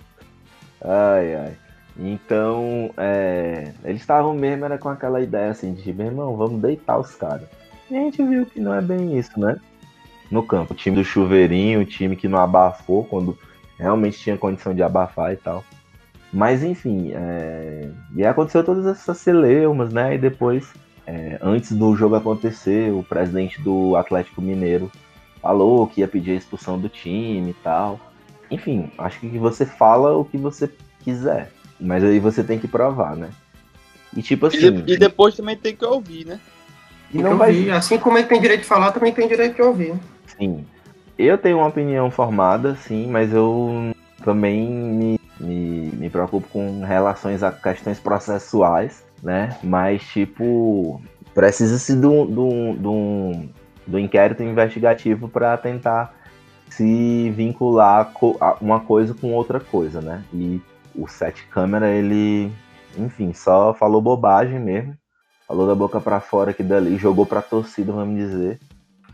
[0.82, 1.52] Ai, ai.
[1.98, 6.98] Então, é, eles estavam mesmo era com aquela ideia assim de, meu irmão, vamos deitar
[6.98, 7.48] os caras.
[7.90, 9.56] E a gente viu que não é bem isso, né?
[10.30, 13.38] No campo, o time do chuveirinho, o time que não abafou quando
[13.78, 15.64] realmente tinha condição de abafar e tal.
[16.32, 17.88] Mas enfim, é...
[18.14, 20.14] e aconteceu todas essas celeumas, né?
[20.14, 20.72] E depois
[21.06, 24.90] é, antes do jogo acontecer, o presidente do Atlético Mineiro
[25.42, 28.00] falou que ia pedir a expulsão do time e tal.
[28.50, 30.70] Enfim, acho que você fala o que você
[31.02, 33.30] quiser, mas aí você tem que provar, né?
[34.16, 34.56] E tipo assim.
[34.58, 36.40] E, de- e depois também tem que ouvir, né?
[37.12, 37.50] e não vai.
[37.50, 37.70] ouvir.
[37.70, 39.94] Assim como ele tem direito de falar, também tem direito de ouvir.
[40.38, 40.64] Sim.
[41.16, 43.92] Eu tenho uma opinião formada, sim, mas eu
[44.24, 49.56] também me, me, me preocupo com relações a questões processuais, né?
[49.62, 51.00] Mas, tipo,
[51.34, 53.50] precisa-se de um,
[53.88, 56.14] um inquérito investigativo para tentar
[56.68, 60.22] se vincular a- uma coisa com outra coisa, né?
[60.32, 60.60] E
[60.94, 62.52] o Sete Câmara, ele,
[62.96, 64.94] enfim, só falou bobagem mesmo.
[65.48, 68.58] Falou da boca para fora aqui dali, jogou pra torcida, vamos dizer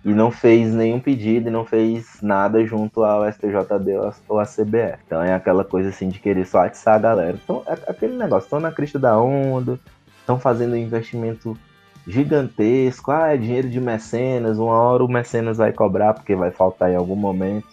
[0.05, 4.99] e não fez nenhum pedido e não fez nada junto ao STJD ou à CBF.
[5.07, 7.39] Então é aquela coisa assim de querer só atiçar a galera.
[7.43, 9.79] Então é aquele negócio, estão na crista da onda,
[10.31, 11.57] estão fazendo um investimento
[12.07, 16.91] gigantesco, ah, é dinheiro de mecenas, uma hora o mecenas vai cobrar porque vai faltar
[16.91, 17.67] em algum momento,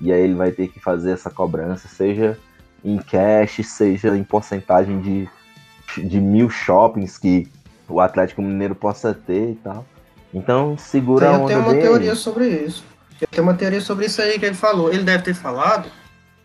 [0.00, 2.38] e aí ele vai ter que fazer essa cobrança, seja
[2.84, 5.28] em cash, seja em porcentagem de,
[5.96, 7.48] de mil shoppings que
[7.88, 9.84] o Atlético Mineiro possa ter e tal.
[10.32, 11.82] Então segura Tem a onda uma dele.
[11.82, 12.84] teoria sobre isso.
[13.30, 14.92] Tem uma teoria sobre isso aí que ele falou.
[14.92, 15.88] Ele deve ter falado,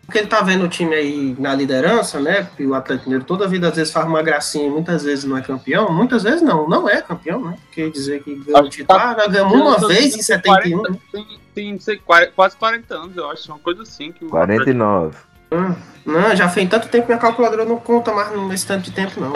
[0.04, 2.48] porque ele tá vendo o time aí na liderança, né?
[2.56, 5.24] Que o Atlético Mineiro toda a vida às vezes faz uma gracinha e muitas vezes
[5.24, 5.92] não é campeão.
[5.92, 7.56] Muitas vezes não, não é campeão, né?
[7.66, 10.82] Porque dizer que ganhou o título, tá- ah, ganhamos uma vez em 71.
[10.82, 10.96] né?
[11.12, 13.50] Tem, tem não sei, quase quase 40 anos, eu acho.
[13.50, 14.12] Uma coisa assim.
[14.12, 15.16] Que o 49.
[15.50, 18.90] Ah, Não, já fez tanto tempo que minha calculadora não conta mais nesse tanto de
[18.90, 19.32] tempo, não.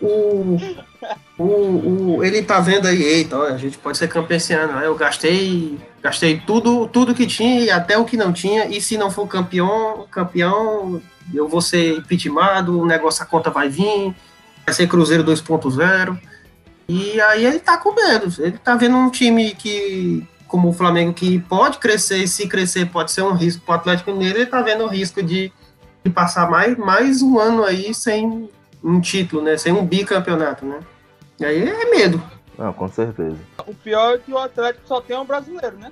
[0.00, 0.56] O,
[1.38, 4.72] o, o, ele tá vendo aí, eita, olha, a gente pode ser campeão esse ano.
[4.74, 4.86] né?
[4.86, 8.66] Eu gastei, gastei tudo, tudo que tinha e até o que não tinha.
[8.66, 11.00] E se não for campeão, campeão,
[11.32, 14.14] eu vou ser impeachmentado, o negócio, a conta vai vir,
[14.64, 16.18] vai ser Cruzeiro 2.0.
[16.88, 18.32] E aí ele tá com medo.
[18.42, 22.86] Ele tá vendo um time que, como o Flamengo, que pode crescer, e se crescer
[22.86, 25.52] pode ser um risco pro Atlético Mineiro, ele tá vendo o risco de,
[26.02, 28.48] de passar mais, mais um ano aí sem
[28.82, 29.56] um título, né?
[29.56, 30.80] Sem um bicampeonato, né?
[31.38, 32.20] E aí é medo.
[32.60, 33.38] Não, com certeza.
[33.66, 35.90] O pior é que o Atlético só tem um brasileiro, né?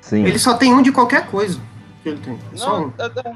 [0.00, 0.24] Sim.
[0.24, 1.60] Ele só tem um de qualquer coisa.
[2.04, 2.38] que Ele tem.
[2.54, 2.92] Só Não, um.
[2.98, 3.34] é- é-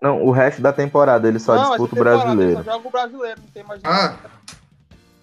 [0.00, 2.62] Não, o resto da temporada ele só não, disputa o brasileiro.
[2.62, 4.14] Só joga o brasileiro, não tem mais Ah,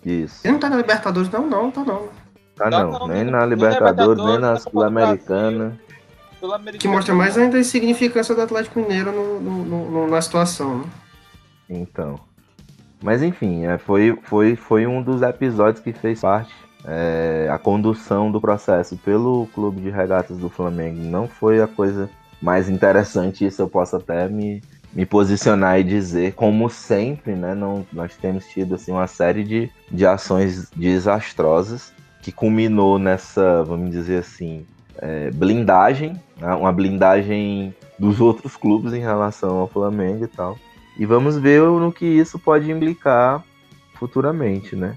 [0.06, 0.46] Isso.
[0.46, 2.08] ele não tá na Libertadores, não, não, tá não.
[2.56, 5.80] Tá Tá não, não, nem nem na na Libertadores, nem na do Sul-Americana.
[6.78, 10.80] Que mostra mais ainda a insignificância do Atlético Mineiro no, no- no- no- na situação,
[10.80, 10.86] né?
[11.70, 12.20] Então.
[13.04, 16.54] Mas enfim, é, foi, foi, foi um dos episódios que fez parte.
[16.86, 22.10] É, a condução do processo pelo Clube de Regatas do Flamengo não foi a coisa
[22.42, 23.46] mais interessante.
[23.46, 24.64] Isso eu posso até me,
[24.94, 26.34] me posicionar e dizer.
[26.34, 32.32] Como sempre, né, não, nós temos tido assim, uma série de, de ações desastrosas que
[32.32, 34.66] culminou nessa, vamos dizer assim,
[34.98, 40.58] é, blindagem, né, uma blindagem dos outros clubes em relação ao Flamengo e tal.
[40.98, 43.44] E vamos ver no que isso pode implicar
[43.96, 44.96] futuramente, né?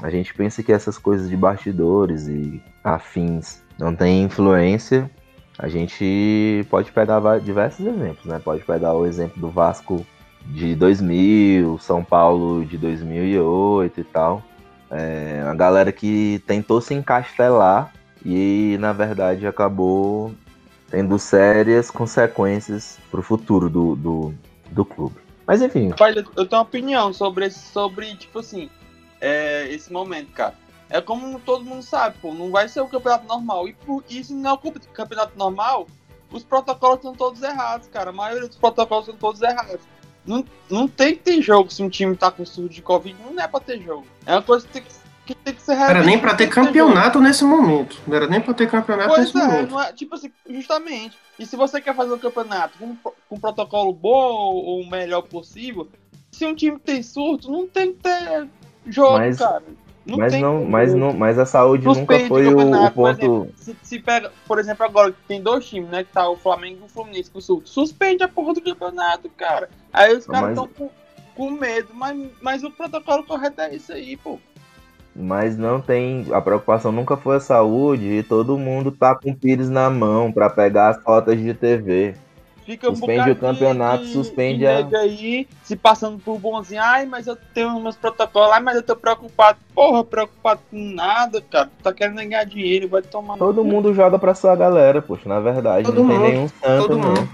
[0.00, 5.10] A gente pensa que essas coisas de bastidores e afins não têm influência.
[5.58, 8.38] A gente pode pegar diversos exemplos, né?
[8.38, 10.04] Pode pegar o exemplo do Vasco
[10.44, 14.42] de 2000, São Paulo de 2008 e tal.
[14.90, 17.92] É, a galera que tentou se encastelar
[18.24, 20.32] e, na verdade, acabou
[20.90, 24.34] tendo sérias consequências pro futuro do, do,
[24.70, 25.25] do clube.
[25.46, 25.90] Mas enfim.
[25.90, 28.68] Rapaz, eu eu tenho uma opinião sobre esse, sobre, tipo assim,
[29.20, 30.54] é, esse momento, cara.
[30.88, 33.68] É como todo mundo sabe, pô, não vai ser o campeonato normal.
[33.68, 35.86] E por isso não é o campe- campeonato normal,
[36.30, 38.10] os protocolos estão todos errados, cara.
[38.10, 39.80] A maioria dos protocolos estão todos errados.
[40.24, 43.40] Não, não tem que ter jogo se um time tá com surto de Covid, não
[43.42, 44.06] é pra ter jogo.
[44.24, 44.90] É uma coisa que tem que,
[45.26, 47.96] que, tem que ser Não era nem pra ter campeonato nesse momento.
[48.06, 49.70] Não era nem pra ter campeonato Pois nesse é, momento.
[49.70, 51.16] não é, tipo assim, justamente.
[51.38, 54.10] E se você quer fazer um campeonato com, com um protocolo bom
[54.54, 55.88] ou o melhor possível,
[56.32, 58.48] se um time tem surto, não tem que ter
[58.86, 59.62] jogo, Mas- cara.
[60.06, 60.70] Não mas tem não, como.
[60.70, 63.08] mas não, mas a saúde nunca foi o, o ponto.
[63.18, 66.04] exemplo, se, se pega, por exemplo, agora que tem dois times, né?
[66.04, 67.68] Que tá o Flamengo e o Fluminense com surto.
[67.68, 69.68] Suspende a porra do campeonato, cara.
[69.92, 70.90] Aí os caras Mas- estão com,
[71.34, 74.38] com medo, mas, mas o protocolo correto é isso aí, pô.
[75.18, 76.26] Mas não tem.
[76.32, 80.50] A preocupação nunca foi a saúde e todo mundo tá com pires na mão pra
[80.50, 82.14] pegar as cotas de TV.
[82.66, 86.82] Fica um Suspende bocado o campeonato, de- suspende de a- aí, se passando por bonzinho.
[86.82, 89.56] Ai, mas eu tenho meus protocolos, ai, mas eu tô preocupado.
[89.72, 91.66] Porra, preocupado com nada, cara.
[91.78, 93.38] Tu tá querendo ganhar dinheiro, vai tomar.
[93.38, 95.84] Todo mundo joga pra sua galera, poxa, na verdade.
[95.86, 97.08] Todo não tem mundo, nenhum santo, Todo não.
[97.10, 97.28] mundo.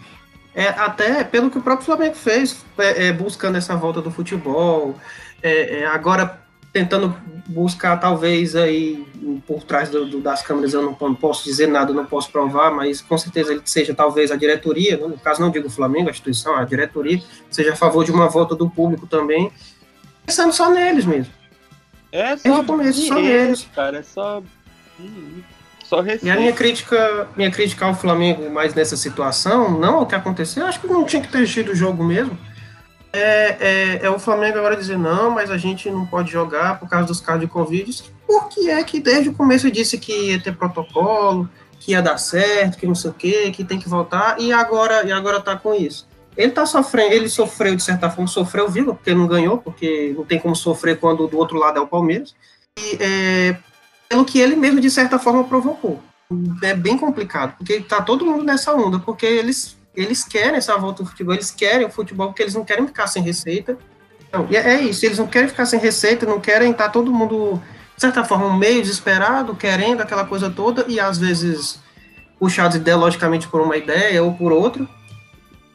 [0.54, 4.94] É, até pelo que o próprio Flamengo fez, é, é, buscando essa volta do futebol,
[5.42, 6.41] é, é, agora
[6.72, 7.14] tentando
[7.46, 9.04] buscar talvez aí
[9.46, 12.70] por trás do- do- das câmeras, eu não, não posso dizer nada, não posso provar,
[12.70, 16.08] mas com certeza ele seja talvez a diretoria, né, no caso não digo o Flamengo,
[16.08, 19.52] a instituição, a diretoria, seja a favor de uma volta do público também,
[20.24, 21.32] pensando só neles mesmo.
[22.10, 23.68] É Eu só já começo só dinheiro, neles.
[23.74, 23.98] cara.
[23.98, 24.42] É só.
[25.84, 26.56] Só E a minha receita.
[26.56, 31.04] crítica, minha crítica ao Flamengo mais nessa situação, não ao que aconteceu, acho que não
[31.04, 32.36] tinha que ter tido o jogo mesmo.
[33.12, 36.88] É, é, é o Flamengo agora dizer, não, mas a gente não pode jogar por
[36.88, 38.02] causa dos casos de Covid.
[38.26, 41.48] Por que é que desde o começo disse que ia ter protocolo,
[41.78, 45.04] que ia dar certo, que não sei o quê, que tem que voltar, e agora,
[45.04, 46.08] e agora tá com isso?
[46.36, 50.24] Ele tá sofrendo, ele sofreu de certa forma, sofreu, vírgula, porque não ganhou, porque não
[50.24, 52.34] tem como sofrer quando do outro lado é o Palmeiras.
[52.78, 53.56] E é,
[54.08, 56.00] pelo que ele mesmo, de certa forma, provocou.
[56.62, 61.02] É bem complicado, porque tá todo mundo nessa onda, porque eles, eles querem essa volta
[61.02, 63.76] do futebol, eles querem o futebol, porque eles não querem ficar sem receita.
[64.32, 67.60] Não, e é isso, eles não querem ficar sem receita, não querem estar todo mundo,
[67.94, 71.78] de certa forma, meio desesperado, querendo aquela coisa toda, e às vezes
[72.38, 74.86] puxados ideologicamente por uma ideia ou por outra.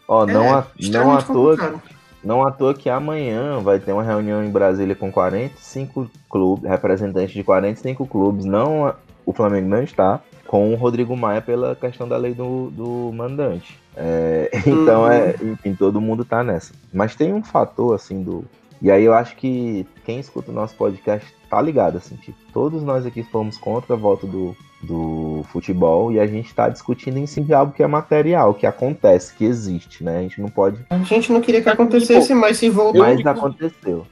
[0.08, 1.82] Ó, não, é à- não, à toa,
[2.24, 7.34] não à toa que amanhã vai ter uma reunião em Brasília com 45 clubes, representantes
[7.34, 8.44] de 45 clubes.
[8.46, 8.94] Não,
[9.28, 13.78] o Flamengo não está com o Rodrigo Maia pela questão da lei do, do mandante.
[13.96, 15.12] É, então, Uhum.
[15.12, 16.74] é, enfim, todo mundo tá nessa.
[16.94, 18.46] Mas tem um fator, assim, do.
[18.82, 22.82] E aí eu acho que quem escuta o nosso podcast tá ligado, assim, tipo, todos
[22.84, 27.26] nós aqui fomos contra a volta do, do futebol e a gente tá discutindo em
[27.26, 30.20] cima de algo que é material, que acontece, que existe, né?
[30.20, 30.80] A gente não pode.
[30.92, 33.02] A gente não queria que acontecesse, mas se voltou.
[33.02, 34.06] Mas fico- aconteceu.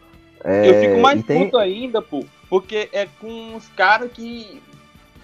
[0.44, 2.26] É, Eu fico mais tem- puto ainda, pô.
[2.50, 4.62] Porque é com os caras que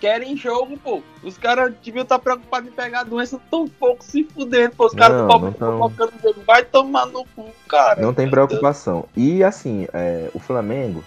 [0.01, 1.01] querem jogo, pô.
[1.23, 4.87] Os caras deviam estar preocupados em pegar a doença tão pouco se fudendo, pô.
[4.87, 6.41] Os caras do Palmeiras colocando o jogo.
[6.45, 8.01] Vai tomar no cu, cara.
[8.01, 8.31] Não tem Deus.
[8.31, 9.05] preocupação.
[9.15, 11.03] E assim, é, o Flamengo,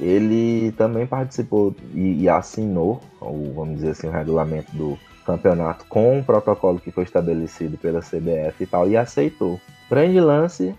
[0.00, 6.20] ele também participou e, e assinou, o, vamos dizer assim, o regulamento do campeonato com
[6.20, 9.60] o protocolo que foi estabelecido pela CBF e tal, e aceitou.
[9.90, 10.72] Grande lance,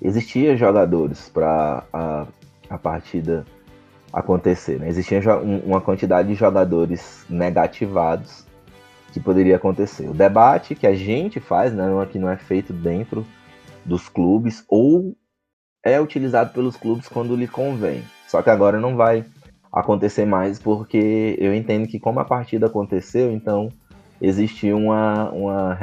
[0.00, 2.26] existia jogadores para a,
[2.70, 3.44] a partida
[4.14, 4.88] acontecer, né?
[4.88, 8.46] Existia um- uma quantidade de jogadores negativados
[9.12, 10.08] que poderia acontecer.
[10.08, 13.26] O debate que a gente faz, né, não- que não é feito dentro
[13.84, 15.16] dos clubes ou
[15.84, 18.02] é utilizado pelos clubes quando lhe convém.
[18.26, 19.24] Só que agora não vai
[19.72, 23.70] acontecer mais porque eu entendo que como a partida aconteceu, então
[24.22, 25.78] existe uma, uma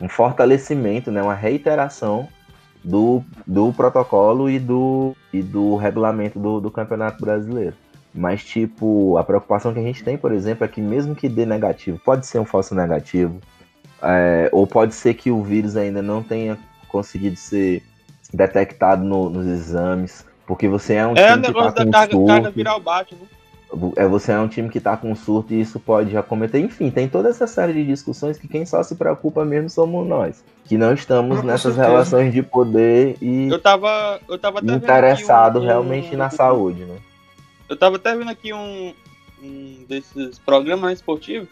[0.00, 2.28] um fortalecimento, né, uma reiteração
[2.84, 7.74] do, do protocolo e do, e do regulamento do, do Campeonato Brasileiro.
[8.14, 11.46] Mas, tipo, a preocupação que a gente tem, por exemplo, é que mesmo que dê
[11.46, 13.38] negativo, pode ser um falso negativo,
[14.02, 17.82] é, ou pode ser que o vírus ainda não tenha conseguido ser
[18.32, 21.84] detectado no- nos exames, porque você é um É o time que negócio tá da
[21.86, 22.82] com carga, surto, carga viral né?
[23.96, 26.60] É, você é um time que tá com surto e isso pode acometer.
[26.60, 30.44] Enfim, tem toda essa série de discussões que quem só se preocupa mesmo somos nós,
[30.64, 31.86] que não estamos Com nessas certeza.
[31.88, 34.20] relações de poder e Eu tava.
[34.28, 36.96] Eu tava interessado um- realmente na saúde, né?
[37.68, 38.92] Eu tava até vendo aqui um,
[39.42, 41.48] um desses programas esportivos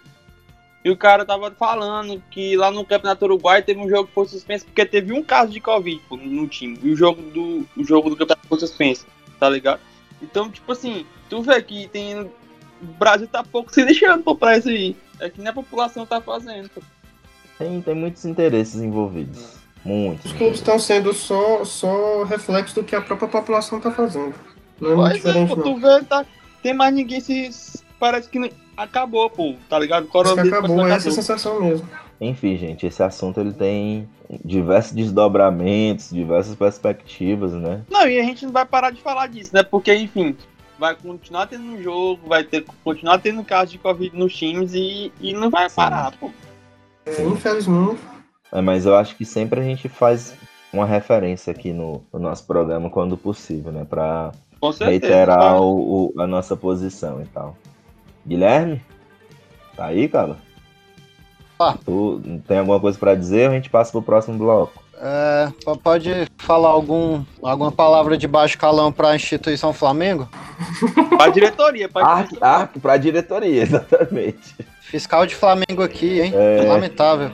[0.84, 4.26] e o cara tava falando que lá no Campeonato Uruguai teve um jogo que foi
[4.26, 6.78] suspenso porque teve um caso de Covid pô, no time.
[6.82, 9.06] E o jogo do, o jogo do campeonato foi suspenso,
[9.38, 9.80] tá ligado?
[10.22, 12.20] Então, tipo assim, tu vê que tem.
[12.20, 14.96] O Brasil tá pouco se deixando pô, pra isso aí.
[15.18, 16.68] É que nem a população tá fazendo.
[16.70, 16.80] Pô.
[17.58, 19.60] Tem, tem muitos interesses envolvidos.
[19.84, 20.26] Muitos.
[20.26, 24.34] Os clubes estão sendo só, só reflexo do que a própria população está fazendo.
[24.80, 25.62] Não é muito é, diferente, pô, não.
[25.62, 26.24] tu vê, tá,
[26.62, 27.50] tem mais ninguém se.
[27.98, 30.02] Parece que não- acabou, pô, tá ligado?
[30.02, 31.88] O Acho que coronavírus acabou, parece essa é a sensação mesmo.
[32.20, 34.08] Enfim, gente, esse assunto ele tem
[34.44, 37.82] diversos desdobramentos, diversas perspectivas, né?
[37.90, 39.62] Não, e a gente não vai parar de falar disso, né?
[39.62, 40.36] Porque, enfim,
[40.78, 45.12] vai continuar tendo um jogo, vai ter, continuar tendo casos de Covid nos times e,
[45.20, 46.30] e não vai parar, pô.
[47.06, 48.00] É, infelizmente,
[48.52, 50.34] É, mas eu acho que sempre a gente faz
[50.72, 53.84] uma referência aqui no, no nosso programa quando possível, né?
[53.88, 54.90] Pra Com certeza.
[55.12, 57.56] reiterar o, o- a nossa posição e tal.
[58.24, 58.80] Guilherme?
[59.76, 60.36] Tá aí, cara?
[61.60, 61.76] Tá.
[61.84, 64.82] Tu tem alguma coisa pra dizer ou a gente passa pro próximo bloco?
[64.98, 70.26] É, pode falar algum, alguma palavra de baixo calão para a instituição Flamengo?
[71.18, 72.68] Pra diretoria, Arque, diretoria.
[72.80, 74.56] pra diretoria, exatamente.
[74.80, 76.32] Fiscal de Flamengo aqui, hein?
[76.34, 76.62] É.
[76.66, 77.30] Lamentável.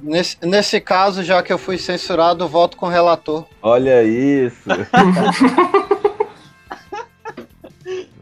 [0.00, 3.44] Nesse, nesse caso, já que eu fui censurado, voto com o relator.
[3.60, 4.68] Olha isso.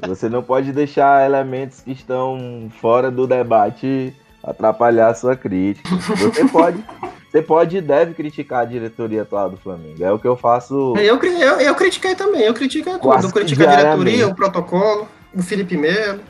[0.07, 5.89] Você não pode deixar elementos que estão fora do debate atrapalhar a sua crítica.
[6.17, 6.85] Você pode,
[7.31, 10.03] você pode e deve criticar a diretoria atual do Flamengo.
[10.03, 10.95] É o que eu faço.
[10.97, 13.27] eu, eu, eu critiquei também, eu critiquei tudo.
[13.27, 16.21] Eu critiquei a diretoria, o protocolo, o Felipe Melo.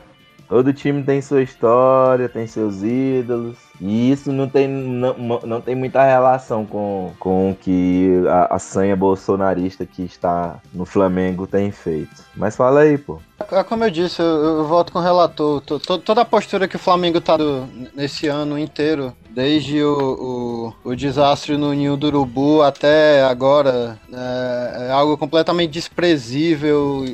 [0.51, 3.55] Todo time tem sua história, tem seus ídolos.
[3.79, 8.59] E isso não tem, não, não tem muita relação com, com o que a, a
[8.59, 12.25] sanha bolsonarista que está no Flamengo tem feito.
[12.35, 13.17] Mas fala aí, pô.
[13.49, 15.61] É como eu disse, eu, eu voto com o relator.
[15.61, 20.73] To- to- toda a postura que o Flamengo tá do- nesse ano inteiro, desde o,
[20.83, 27.05] o, o desastre no Ninho do Urubu até agora, é, é algo completamente desprezível.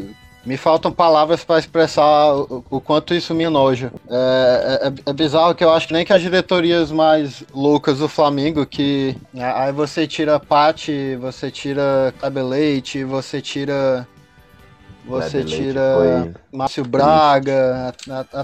[0.48, 3.92] Me faltam palavras para expressar o, o quanto isso me enoja.
[4.10, 8.08] É, é- é bizarro que eu acho que nem que as diretorias mais loucas do
[8.08, 14.08] Flamengo, que aí você tira Pati, você tira Cabelete, você tira.
[15.08, 15.82] Você tira.
[15.96, 17.94] foi- Márcio Braga,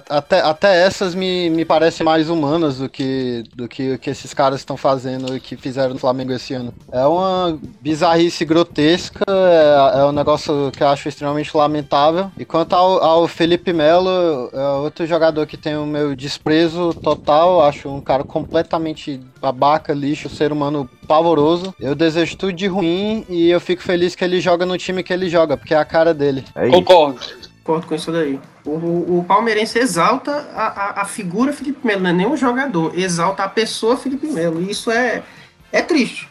[0.09, 4.33] até, até essas me, me parecem mais humanas do que, do que o que esses
[4.33, 6.73] caras estão fazendo e que fizeram no Flamengo esse ano.
[6.91, 12.31] É uma bizarrice grotesca, é, é um negócio que eu acho extremamente lamentável.
[12.37, 17.63] E quanto ao, ao Felipe Melo, é outro jogador que tem o meu desprezo total,
[17.65, 21.73] acho um cara completamente babaca, lixo, ser humano pavoroso.
[21.79, 25.13] Eu desejo tudo de ruim e eu fico feliz que ele joga no time que
[25.13, 26.43] ele joga, porque é a cara dele.
[26.55, 26.75] É isso.
[26.77, 27.19] Concordo.
[27.63, 28.39] Concordo com isso daí.
[28.65, 32.35] O, o, o palmeirense exalta a, a, a figura Felipe Melo, não é nem um
[32.37, 34.61] jogador, exalta a pessoa Felipe Melo.
[34.61, 35.23] E isso é,
[35.71, 36.27] é triste.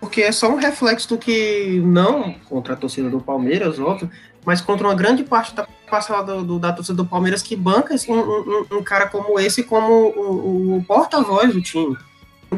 [0.00, 4.10] Porque é só um reflexo do que, não contra a torcida do Palmeiras, óbvio,
[4.44, 7.94] mas contra uma grande parte da passada do, do- da torcida do Palmeiras que banca
[7.94, 11.96] assim, um, um- um cara como esse como o, o porta-voz do time.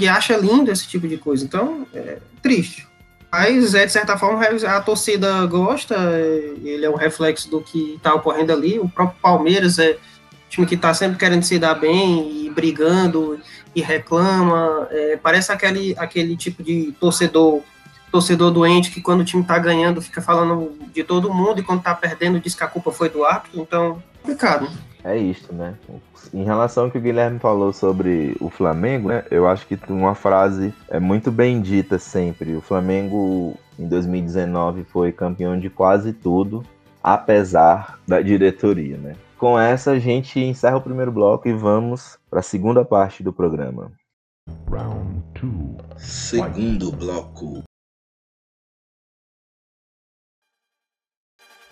[0.01, 1.45] E acha lindo esse tipo de coisa.
[1.45, 2.87] Então, é triste.
[3.31, 7.95] Mas, é, de certa forma, a torcida gosta, é, ele é um reflexo do que
[7.95, 8.79] está ocorrendo ali.
[8.79, 13.39] O próprio Palmeiras é um time que está sempre querendo se dar bem e brigando
[13.75, 14.89] e reclama.
[14.91, 17.63] É, parece aquele, aquele tipo de torcedor
[18.11, 21.81] torcedor doente que quando o time está ganhando fica falando de todo mundo e quando
[21.81, 23.61] está perdendo diz que a culpa foi do árbitro.
[23.61, 24.69] Então, complicado.
[25.05, 25.75] É isso, né?
[26.33, 29.25] Em relação ao que o Guilherme falou sobre o Flamengo, né?
[29.31, 32.55] Eu acho que uma frase é muito bem dita sempre.
[32.55, 36.65] O Flamengo em 2019 foi campeão de quase tudo,
[37.03, 39.15] apesar da diretoria, né?
[39.39, 43.33] Com essa a gente encerra o primeiro bloco e vamos para a segunda parte do
[43.33, 43.93] programa.
[45.97, 47.63] Segundo bloco.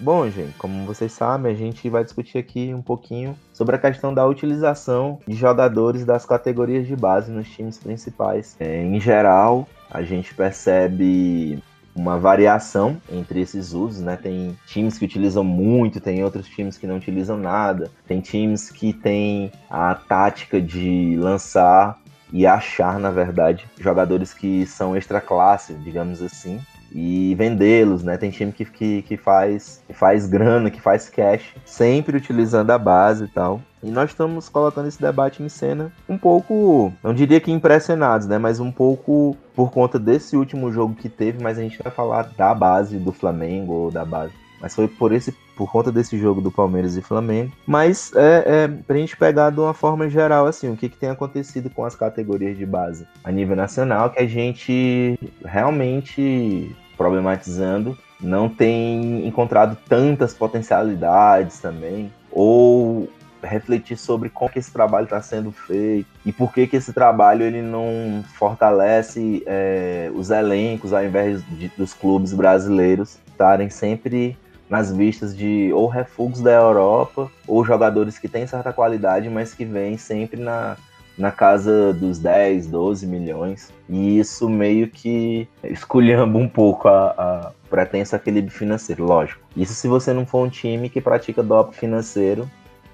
[0.04, 4.12] Bom, gente, como vocês sabem, a gente vai discutir aqui um pouquinho sobre a questão
[4.12, 8.54] da utilização de jogadores das categorias de base nos times principais.
[8.60, 11.58] É, em geral, a gente percebe
[11.96, 14.14] uma variação entre esses usos, né?
[14.14, 18.92] Tem times que utilizam muito, tem outros times que não utilizam nada, tem times que
[18.92, 21.98] têm a tática de lançar
[22.30, 26.60] e achar, na verdade, jogadores que são extra classe, digamos assim,
[26.94, 28.16] e vendê-los, né?
[28.16, 32.78] Tem time que, que, que, faz, que faz grana, que faz cash, sempre utilizando a
[32.78, 33.60] base e tal.
[33.82, 38.38] E nós estamos colocando esse debate em cena um pouco, não diria que impressionados, né?
[38.38, 42.30] Mas um pouco por conta desse último jogo que teve, mas a gente vai falar
[42.36, 44.32] da base do Flamengo ou da base.
[44.60, 47.52] Mas foi por esse, por conta desse jogo do Palmeiras e Flamengo.
[47.66, 51.10] Mas é, é pra gente pegar de uma forma geral, assim, o que, que tem
[51.10, 58.48] acontecido com as categorias de base a nível nacional, que a gente realmente problematizando, não
[58.48, 63.08] tem encontrado tantas potencialidades também, ou
[63.42, 67.44] refletir sobre como que esse trabalho está sendo feito e por que que esse trabalho
[67.44, 74.36] ele não fortalece é, os elencos ao invés de, dos clubes brasileiros estarem sempre
[74.68, 79.64] nas vistas de ou refugos da Europa ou jogadores que têm certa qualidade, mas que
[79.64, 80.76] vêm sempre na,
[81.16, 83.72] na casa dos 10, 12 milhões.
[83.88, 89.40] E isso meio que esculhamba um pouco a, a pretensa equilíbrio financeiro, lógico.
[89.56, 92.50] Isso se você não for um time que pratica doping financeiro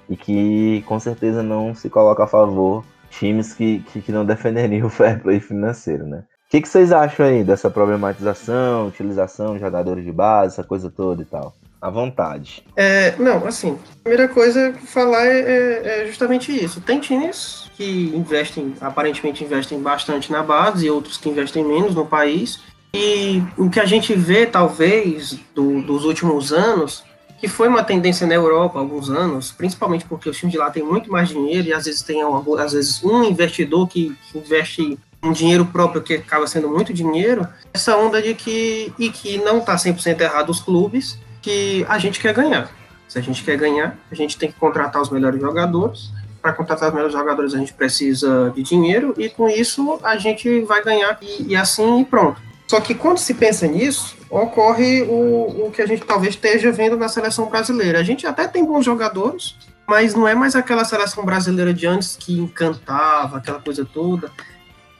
[0.09, 4.87] e que com certeza não se coloca a favor times que, que, que não defenderiam
[4.87, 6.23] o fair play financeiro, né?
[6.47, 10.91] O que, que vocês acham aí dessa problematização, utilização de jogadores de base, essa coisa
[10.91, 11.53] toda e tal?
[11.81, 12.63] À vontade.
[12.75, 16.79] É, não, assim, a primeira coisa que falar é, é, é, justamente isso.
[16.79, 22.05] Tem times que investem, aparentemente investem bastante na base, e outros que investem menos no
[22.05, 22.59] país.
[22.93, 27.03] E o que a gente vê, talvez, do, dos últimos anos,
[27.39, 30.69] que foi uma tendência na Europa há alguns anos, principalmente porque os times de lá
[30.69, 32.21] têm muito mais dinheiro e às vezes tem
[32.59, 37.95] às vezes um investidor que, investe um dinheiro próprio que acaba sendo muito dinheiro, essa
[37.95, 42.33] onda de que, e que não está 100% errado os clubes, que a gente quer
[42.33, 42.69] ganhar.
[43.07, 46.11] Se a gente quer ganhar, a gente tem que contratar os melhores jogadores.
[46.41, 50.61] Para contratar os melhores jogadores, a gente precisa de dinheiro e com isso a gente
[50.61, 52.41] vai ganhar e, e assim e pronto.
[52.67, 56.95] Só que quando se pensa nisso, ocorre o, o que a gente talvez esteja vendo
[56.95, 57.99] na seleção brasileira.
[57.99, 62.15] A gente até tem bons jogadores, mas não é mais aquela seleção brasileira de antes
[62.15, 64.31] que encantava, aquela coisa toda.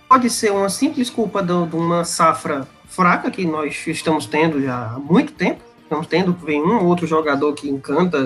[0.10, 5.00] Pode ser uma simples culpa de uma safra fraca que nós estamos tendo já há
[5.00, 5.71] muito tempo.
[5.92, 8.18] Estamos tendo, vem um ou outro jogador que encanta,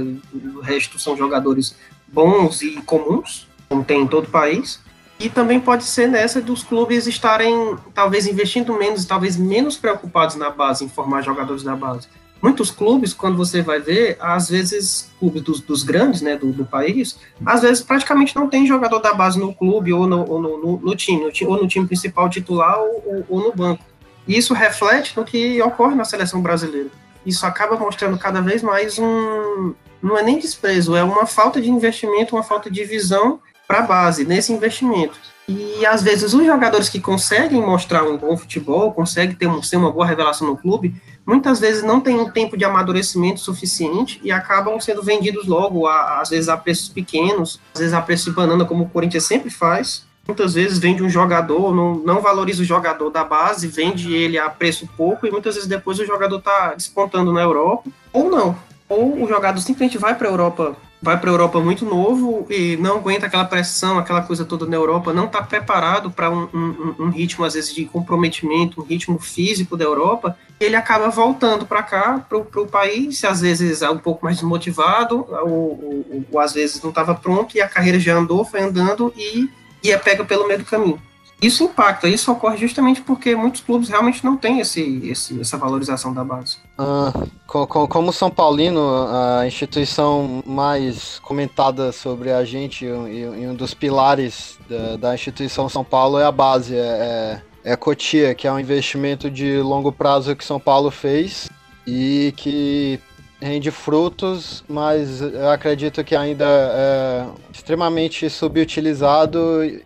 [0.55, 1.75] o resto são jogadores
[2.07, 4.79] bons e comuns, como tem em todo o país.
[5.19, 10.51] E também pode ser nessa dos clubes estarem talvez investindo menos, talvez menos preocupados na
[10.51, 12.07] base, em formar jogadores da base.
[12.39, 16.65] Muitos clubes, quando você vai ver, às vezes, clubes dos, dos grandes né, do, do,
[16.65, 20.61] país, às vezes praticamente não tem jogador da base no clube ou no, ou no,
[20.61, 23.83] no, no time, ou no time principal titular ou, ou, ou no banco.
[24.27, 26.91] E isso reflete no que ocorre na seleção brasileira.
[27.25, 29.73] Isso acaba mostrando cada vez mais um.
[30.01, 33.81] Não é nem desprezo, é uma falta de investimento, uma falta de visão para a
[33.81, 35.17] base nesse investimento.
[35.47, 39.91] E às vezes os jogadores que conseguem mostrar um bom futebol, conseguem ter ser uma
[39.91, 40.95] boa revelação no clube,
[41.25, 46.29] muitas vezes não têm um tempo de amadurecimento suficiente e acabam sendo vendidos logo, às
[46.29, 50.04] vezes a preços pequenos, às vezes a preço de banana, como o Corinthians sempre faz.
[50.27, 54.49] Muitas vezes vende um jogador, não, não valoriza o jogador da base, vende ele a
[54.49, 58.57] preço pouco e muitas vezes depois o jogador está despontando na Europa, ou não.
[58.89, 62.75] Ou o jogador simplesmente vai para a Europa vai para a Europa muito novo e
[62.77, 66.95] não aguenta aquela pressão, aquela coisa toda na Europa, não está preparado para um, um,
[66.99, 71.83] um, ritmo, às vezes, de comprometimento, um ritmo físico da Europa, ele acaba voltando para
[71.83, 76.53] cá, para o país, às vezes é um pouco mais desmotivado, ou, ou, ou às
[76.53, 79.47] vezes não estava pronto e a carreira já andou, foi andando e,
[79.85, 80.99] e é pega pelo meio do caminho.
[81.41, 86.13] Isso impacta, isso ocorre justamente porque muitos clubes realmente não têm esse, esse essa valorização
[86.13, 86.57] da base.
[86.77, 87.11] Ah,
[87.45, 88.79] como São Paulino,
[89.09, 95.83] a instituição mais comentada sobre a gente e um dos pilares da, da, instituição São
[95.83, 99.91] Paulo é a base, é, é, é a Cotia, que é um investimento de longo
[99.91, 101.49] prazo que São Paulo fez
[101.85, 102.99] e que
[103.45, 109.39] rende frutos, mas eu acredito que ainda é extremamente subutilizado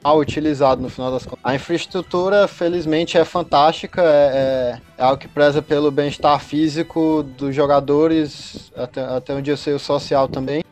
[0.04, 1.40] mal utilizado no final das contas.
[1.44, 7.54] A infraestrutura, felizmente, é fantástica, é, é, é algo que preza pelo bem-estar físico dos
[7.54, 10.64] jogadores, até, até onde eu sei o social também.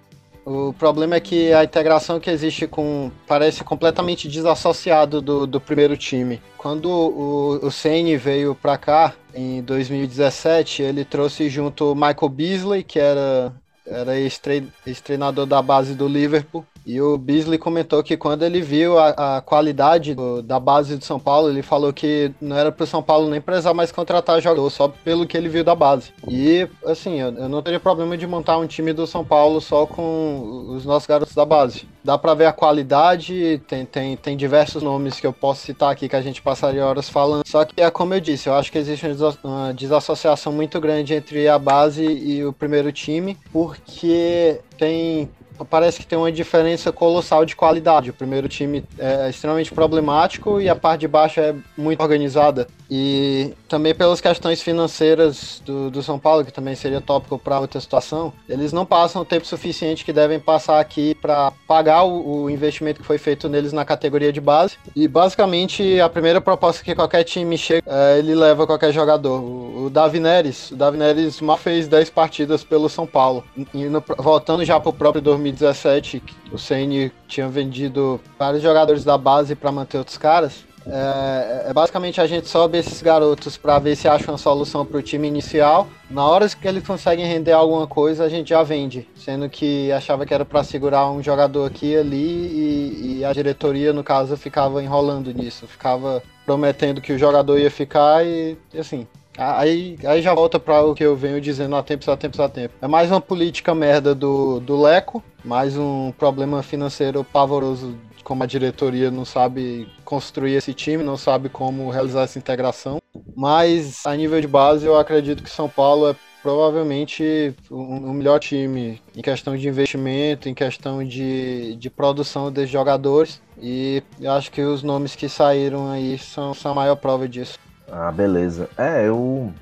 [0.50, 5.98] O problema é que a integração que existe com parece completamente desassociado do, do primeiro
[5.98, 6.42] time.
[6.58, 12.82] Quando o, o Sane veio para cá em 2017, ele trouxe junto o Michael Beasley,
[12.82, 13.54] que era
[13.86, 19.36] era ex-treinador da base do Liverpool, e o Beasley comentou que quando ele viu a,
[19.36, 22.88] a qualidade do, da base do São Paulo, ele falou que não era para o
[22.88, 26.14] São Paulo nem precisar mais contratar jogador, só pelo que ele viu da base.
[26.30, 29.86] E, assim, eu, eu, não teria problema de montar um time do São Paulo só
[29.86, 31.86] com os nossos garotos da base.
[32.02, 36.08] Dá para ver a qualidade, tem, tem, tem diversos nomes que eu posso citar aqui
[36.08, 37.46] que a gente passaria horas falando.
[37.46, 39.06] Só que é como eu disse, eu acho que existe
[39.44, 45.30] uma desassociação muito grande entre a base e o primeiro time, porque tem
[45.66, 48.10] parece que tem uma diferença colossal de qualidade.
[48.10, 52.68] O primeiro time é extremamente problemático e a parte de baixo é muito organizada.
[52.90, 57.80] E também pelas questões financeiras do, do São Paulo, que também seria tópico para outra
[57.82, 62.50] situação, eles não passam o tempo suficiente que devem passar aqui para pagar o, o,
[62.50, 64.78] investimento que foi feito neles na categoria de base.
[64.96, 69.42] E basicamente a primeira proposta que qualquer time chega, é, ele leva qualquer jogador.
[69.42, 73.44] O, o Davi Neres, o Davi Neres mal fez 10 partidas pelo São Paulo.
[73.74, 79.18] E no, voltando já para o próprio 2017, o CN tinha vendido vários jogadores da
[79.18, 80.66] base para manter outros caras.
[80.90, 84.98] É, é, basicamente a gente sobe esses garotos para ver se acha uma solução para
[84.98, 85.88] o time inicial.
[86.10, 89.08] Na hora que eles conseguem render alguma coisa, a gente já vende.
[89.16, 93.34] Sendo que achava que era para segurar um jogador aqui e ali e, e, a
[93.34, 95.68] diretoria, no caso, ficava enrolando nisso.
[95.68, 99.06] Ficava prometendo que o jogador ia ficar e, assim.
[99.38, 102.50] Aí, aí já volta para o que eu venho dizendo há tempos, há tempos, há
[102.50, 102.74] tempo.
[102.82, 107.96] É mais uma política merda do, do Leco, mais um problema financeiro pavoroso
[108.28, 113.02] como a diretoria não sabe construir esse time, não sabe como realizar essa integração.
[113.34, 119.02] Mas a nível de base, eu acredito que São Paulo é provavelmente o melhor time
[119.16, 123.42] em questão de investimento, em questão de, de produção desses jogadores.
[123.62, 127.58] E acho que os nomes que saíram aí são, são a maior prova disso.
[127.92, 128.70] Ah, beleza.
[128.78, 129.16] É, eu.
[129.18, 129.54] O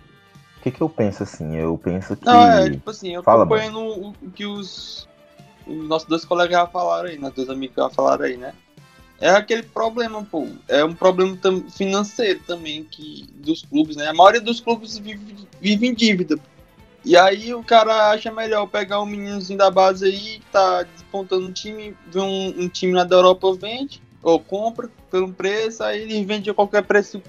[0.62, 1.56] que, que eu penso assim?
[1.56, 2.26] Eu penso que.
[2.26, 5.08] Não, é, tipo assim, eu Fala, acompanhando o que os
[5.68, 8.54] os nossos dois colegas já falaram aí, nossos dois amigos já falaram aí, né?
[9.20, 10.48] É aquele problema, pô.
[10.68, 11.38] É um problema
[11.70, 14.08] financeiro também que dos clubes, né?
[14.08, 16.38] A maioria dos clubes vive, vive em dívida.
[17.04, 21.48] E aí o cara acha melhor pegar um meninozinho da base aí, que tá despontando
[21.48, 26.02] um time, vê um, um time lá da Europa vende, ou compra pelo preço, aí
[26.02, 27.22] ele vende a qualquer preço,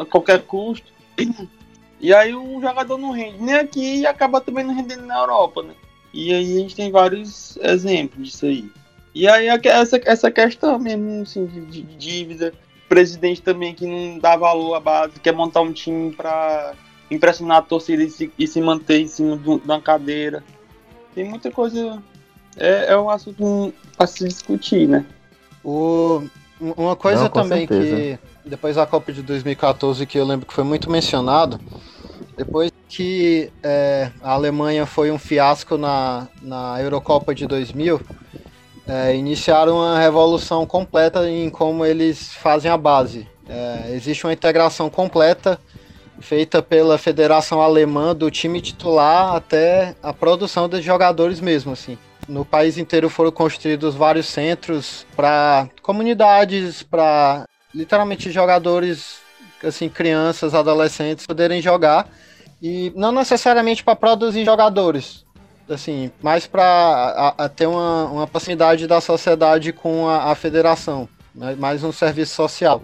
[0.00, 0.86] a qualquer custo.
[2.00, 5.62] E aí o jogador não rende nem aqui e acaba também não rendendo na Europa,
[5.62, 5.74] né?
[6.12, 8.70] E aí a gente tem vários exemplos disso aí.
[9.14, 12.54] E aí essa, essa questão mesmo, assim, de, de dívida,
[12.88, 16.74] presidente também que não dá valor à base, quer montar um time para
[17.10, 20.42] impressionar a torcida e se, e se manter em cima de uma cadeira.
[21.14, 22.02] Tem muita coisa.
[22.56, 25.04] É, é um assunto para se discutir, né?
[25.62, 26.22] O,
[26.60, 27.96] uma coisa não, também certeza.
[27.96, 31.60] que depois da Copa de 2014 que eu lembro que foi muito mencionado
[32.40, 38.00] depois que é, a Alemanha foi um fiasco na, na Eurocopa de 2000,
[38.88, 43.28] é, iniciaram uma revolução completa em como eles fazem a base.
[43.46, 45.60] É, existe uma integração completa
[46.18, 51.98] feita pela Federação Alemã do time titular até a produção dos jogadores mesmo, assim.
[52.26, 57.44] No país inteiro foram construídos vários centros para comunidades, para
[57.74, 59.18] literalmente jogadores,
[59.62, 62.08] assim, crianças, adolescentes poderem jogar
[62.62, 65.24] e não necessariamente para produzir jogadores,
[65.68, 71.54] assim, mais para ter uma, uma proximidade da sociedade com a, a federação, né?
[71.58, 72.82] mais um serviço social.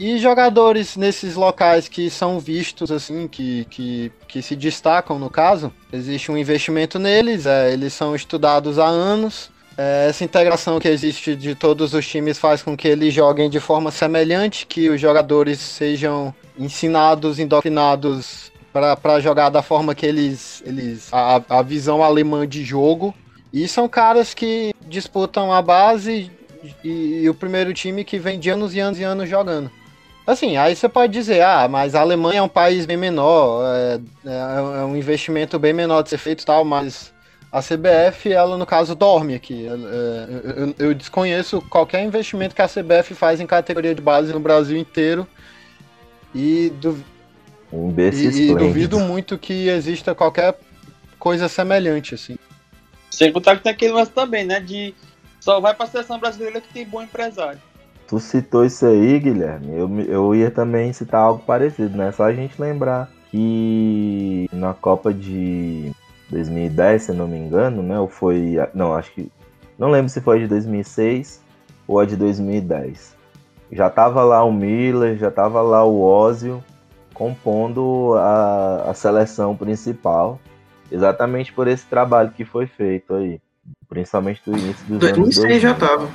[0.00, 5.70] E jogadores nesses locais que são vistos, assim, que, que, que se destacam no caso,
[5.92, 9.50] existe um investimento neles, é, eles são estudados há anos.
[9.76, 13.60] É, essa integração que existe de todos os times faz com que eles joguem de
[13.60, 20.62] forma semelhante, que os jogadores sejam ensinados, indoctrinados para jogar da forma que eles.
[20.64, 23.14] eles a, a visão alemã de jogo.
[23.52, 26.30] E são caras que disputam a base
[26.84, 29.70] e, e, o primeiro time que vem de anos e anos e anos jogando.
[30.26, 34.00] Assim, aí você pode dizer, ah, mas a Alemanha é um país bem menor, é,
[34.24, 37.12] é, é um investimento bem menor de ser feito e tal, mas
[37.52, 39.66] a CBF, ela no caso dorme aqui.
[39.66, 39.70] É,
[40.78, 44.78] eu, eu, desconheço qualquer investimento que a CBF faz em categoria de base no Brasil
[44.78, 45.26] inteiro.
[46.32, 47.04] E do,
[47.72, 50.56] um e, e duvido muito que exista qualquer
[51.18, 52.36] coisa semelhante, assim.
[53.10, 54.60] Sem contar que tem aquele lance também, né?
[54.60, 54.94] De
[55.40, 57.60] só vai pra seleção brasileira que tem bom empresário.
[58.06, 59.76] Tu citou isso aí, Guilherme.
[59.76, 62.12] Eu, eu ia também citar algo parecido, né?
[62.12, 65.92] Só a gente lembrar que na Copa de
[66.30, 67.98] 2010, se não me engano, né?
[67.98, 68.56] Ou foi.
[68.74, 69.30] Não, acho que.
[69.78, 71.42] Não lembro se foi de 2006
[71.86, 73.16] ou a de 2010.
[73.72, 76.62] Já tava lá o Miller, já tava lá o Ózio
[77.14, 80.40] compondo a, a seleção principal,
[80.90, 83.38] exatamente por esse trabalho que foi feito aí,
[83.88, 86.08] principalmente do início dos 2006 anos já estava.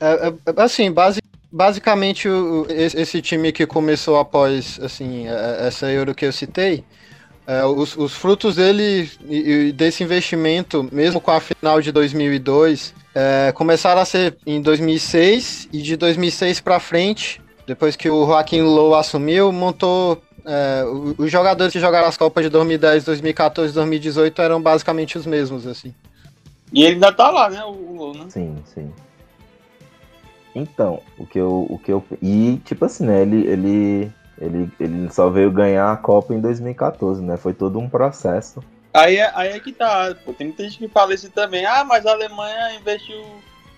[0.00, 1.20] É, é, assim, base,
[1.50, 6.84] basicamente o, esse time que começou após assim é, essa Euro que eu citei,
[7.46, 13.52] é, os, os, frutos dele e, desse investimento, mesmo com a final de 2002, é,
[13.54, 18.94] começaram a ser em 2006 e de 2006 para frente depois que o Joaquim Low
[18.94, 20.22] assumiu, montou.
[20.46, 20.84] É,
[21.16, 25.94] os jogadores que jogaram as Copas de 2010, 2014 2018 eram basicamente os mesmos, assim.
[26.70, 28.26] E ele ainda tá lá, né, o, Lô, né?
[28.28, 28.92] Sim, sim.
[30.54, 31.66] Então, o que eu.
[31.68, 33.22] O que eu e, tipo assim, né?
[33.22, 34.12] Ele, ele,
[34.44, 37.36] ele, ele só veio ganhar a Copa em 2014, né?
[37.36, 38.62] Foi todo um processo.
[38.92, 41.66] Aí, é- aí é que tá, pô, tem muita gente que fala isso também.
[41.66, 43.22] Ah, mas a Alemanha investiu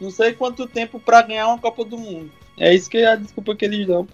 [0.00, 2.30] não sei quanto tempo pra ganhar uma Copa do Mundo.
[2.58, 4.06] É isso que é a desculpa que eles dão.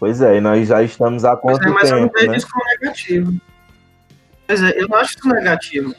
[0.00, 2.30] Pois é, e nós já estamos há Pois quanto é, mas eu não tempo, vejo
[2.30, 2.36] né?
[2.36, 3.32] isso como negativo.
[4.46, 5.94] Pois é, eu não acho isso negativo.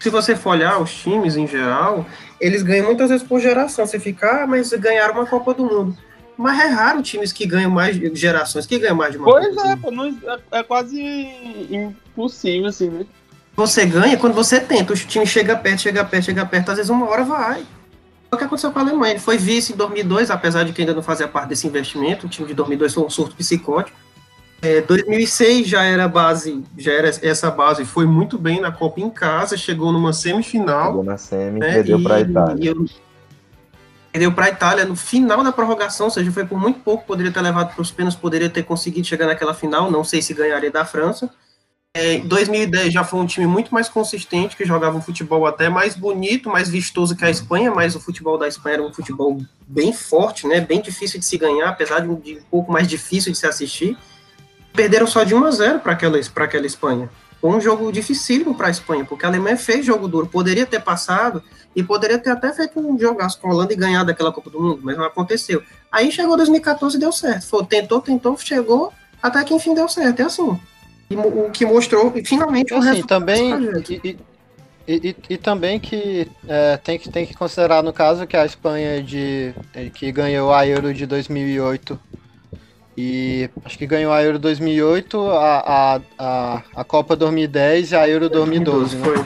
[0.00, 2.04] Se você for olhar os times em geral,
[2.40, 3.86] eles ganham muitas vezes por geração.
[3.86, 5.96] Você fica, ah, mas ganharam uma Copa do Mundo.
[6.36, 9.62] Mas é raro times que ganham mais gerações, que ganham mais de uma Pois Copa
[9.62, 11.00] do é, pô, não, é, é quase
[11.70, 13.06] impossível, assim, né?
[13.54, 14.92] Você ganha quando você tenta.
[14.92, 16.70] O time chega perto, chega perto, chega perto.
[16.70, 17.64] Às vezes uma hora vai.
[18.30, 19.12] O que aconteceu com a Alemanha.
[19.14, 22.26] Ele foi vice em 2002, apesar de que ainda não fazia parte desse investimento.
[22.26, 23.96] O time de 2002 foi um surto psicótico.
[24.60, 27.84] É, 2006 já era base, já era essa base.
[27.86, 30.88] Foi muito bem na Copa em casa, chegou numa semifinal.
[30.88, 32.62] Chegou na semi né, perdeu e- pra Itália.
[32.64, 32.84] e eu-
[34.16, 37.30] Perdeu para a Itália no final da prorrogação, ou seja, foi por muito pouco, poderia
[37.30, 40.70] ter levado para os pênaltis, poderia ter conseguido chegar naquela final, não sei se ganharia
[40.70, 41.28] da França.
[41.94, 45.68] É, Em 2010 já foi um time muito mais consistente, que jogava um futebol até
[45.68, 49.38] mais bonito, mais vistoso que a Espanha, mas o futebol da Espanha era um futebol
[49.68, 52.18] bem forte, né, bem difícil de se ganhar, apesar de um,
[52.50, 53.98] pouco mais difícil de se assistir.
[54.72, 57.10] Perderam só de 1 a 0 para aquela, aquela Espanha.
[57.42, 61.42] Um jogo dificílimo para a Espanha, porque a Alemanha fez jogo duro, poderia ter passado,
[61.76, 64.60] e poderia ter até feito um jogaço com a Holanda e ganhado aquela Copa do
[64.60, 65.62] Mundo, mas não aconteceu.
[65.92, 67.46] Aí chegou 2014 e deu certo.
[67.46, 70.20] Foi, tentou, tentou, chegou, até que enfim deu certo.
[70.20, 70.58] É assim.
[71.10, 73.52] E o que mostrou, e finalmente, o Assim, também.
[73.90, 74.16] E,
[74.88, 79.02] e- e- também que, é, tem que tem que considerar no caso que a Espanha
[79.02, 79.52] de
[79.94, 81.98] que ganhou a Euro de 2008
[82.96, 88.08] e acho que ganhou a Euro 2008, a, a, a, a Copa 2010 e a
[88.08, 89.04] Euro 2012, né?
[89.04, 89.24] Foi.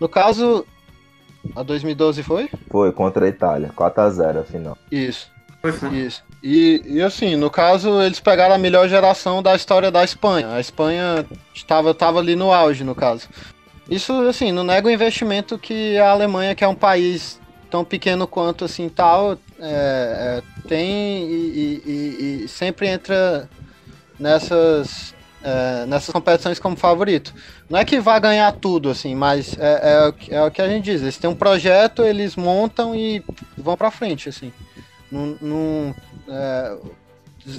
[0.00, 0.64] No caso,
[1.54, 2.48] a 2012 foi?
[2.70, 4.78] Foi contra a Itália, 4x0 a final.
[4.90, 5.30] Isso.
[5.60, 5.90] Foi, foi.
[5.90, 6.22] Isso.
[6.42, 10.52] E, e assim, no caso, eles pegaram a melhor geração da história da Espanha.
[10.52, 13.28] A Espanha estava, estava ali no auge, no caso.
[13.90, 18.26] Isso, assim, não nega o investimento que a Alemanha, que é um país tão pequeno
[18.26, 23.48] quanto assim tal, é, é, tem e, e- e- sempre entra
[24.18, 27.32] nessas, é, nessas competições como favorito.
[27.68, 30.62] Não é que vai ganhar tudo, assim, mas é, é o que- é o que
[30.62, 31.02] a gente diz.
[31.02, 33.22] Eles têm um projeto, eles montam e
[33.56, 34.52] vão pra frente, assim.
[35.10, 35.94] Não, não-
[36.28, 36.76] é,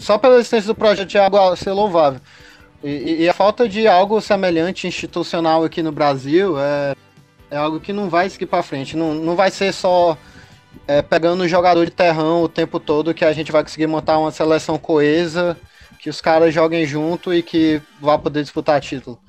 [0.01, 2.19] só pela existência do projeto de algo ser louvável.
[2.83, 6.95] E- e a falta de algo semelhante institucional aqui no Brasil é,
[7.51, 8.95] é algo que não vai seguir para frente.
[8.97, 10.17] Não, não vai ser só
[10.87, 14.17] é, pegando o jogador de terrão o tempo todo que a gente vai conseguir montar
[14.17, 15.57] uma seleção coesa,
[15.99, 19.19] que os caras joguem junto e que vá poder disputar título.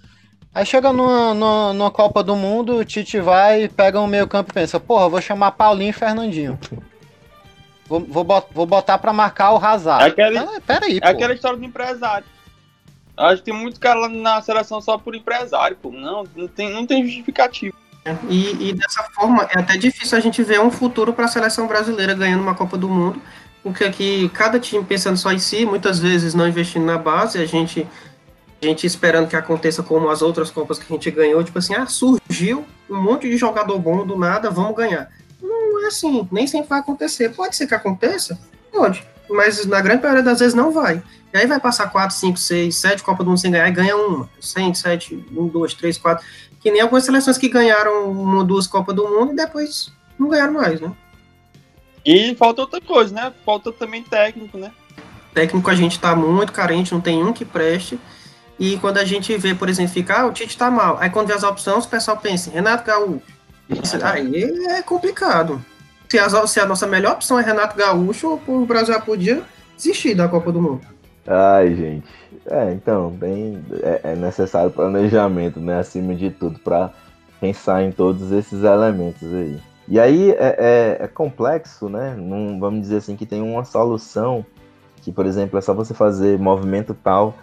[0.54, 4.50] Aí chega numa, numa, numa Copa do Mundo, o Tite vai, pega um meio campo
[4.50, 6.58] e pensa, porra, vou chamar Paulinho e Fernandinho.
[7.86, 10.04] Vou, vou, bot- vou botar pra marcar o Hazard.
[10.06, 11.06] Aquele- Ah, peraí, É pô.
[11.08, 12.24] aquela história do empresário.
[13.16, 15.90] Acho que tem muito cara lá na seleção só por empresário, pô.
[15.90, 17.76] Não, não tem, não tem justificativo.
[18.28, 21.66] E, e dessa forma é até difícil a gente ver um futuro para a seleção
[21.66, 23.20] brasileira ganhando uma Copa do Mundo,
[23.62, 27.46] porque aqui cada time pensando só em si, muitas vezes não investindo na base, a
[27.46, 27.86] gente
[28.62, 31.74] a gente esperando que aconteça como as outras Copas que a gente ganhou, tipo assim,
[31.74, 35.10] ah, surgiu um monte de jogador bom do nada, vamos ganhar.
[35.40, 37.30] Não é assim, nem sempre vai acontecer.
[37.30, 38.38] Pode ser que aconteça?
[38.70, 41.02] Pode, mas na grande maioria das vezes não vai.
[41.32, 43.96] E aí vai passar 4, 5, 6, 7 Copas do Mundo sem ganhar e ganha
[43.96, 44.28] uma.
[44.40, 46.26] 100, 7, 1, 2, 3, 4.
[46.60, 50.28] Que nem algumas seleções que ganharam uma ou duas Copas do Mundo e depois não
[50.28, 50.92] ganharam mais, né?
[52.04, 53.32] E falta outra coisa, né?
[53.44, 54.70] Falta também técnico, né?
[55.34, 57.98] Técnico a gente tá muito carente, não tem um que preste.
[58.58, 60.98] E quando a gente vê, por exemplo, ficar, ah, o Tite tá mal.
[61.00, 63.22] Aí quando vê as opções, o pessoal pensa, Renato Gaúcho.
[63.82, 65.64] Isso- Aí é complicado.
[66.10, 69.42] Se, as- se a nossa melhor opção é Renato Gaúcho, o Brasil já podia
[69.76, 70.82] desistir da Copa do Mundo.
[71.26, 72.08] Ai, gente.
[72.46, 75.78] É, então, bem, é, é necessário planejamento, né?
[75.78, 76.90] Acima de tudo, para
[77.40, 79.60] pensar em todos esses elementos aí.
[79.88, 80.56] E aí é,
[81.00, 82.14] é- é complexo, né?
[82.16, 84.44] Não, vamos dizer assim que tem uma solução
[85.02, 87.34] que, por exemplo, é só você fazer movimento tal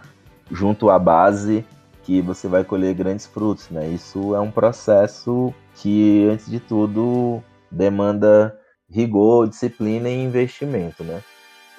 [0.51, 1.65] junto à base
[2.03, 3.87] que você vai colher grandes frutos, né?
[3.89, 8.57] Isso é um processo que, antes de tudo, demanda
[8.89, 11.21] rigor, disciplina e investimento, né?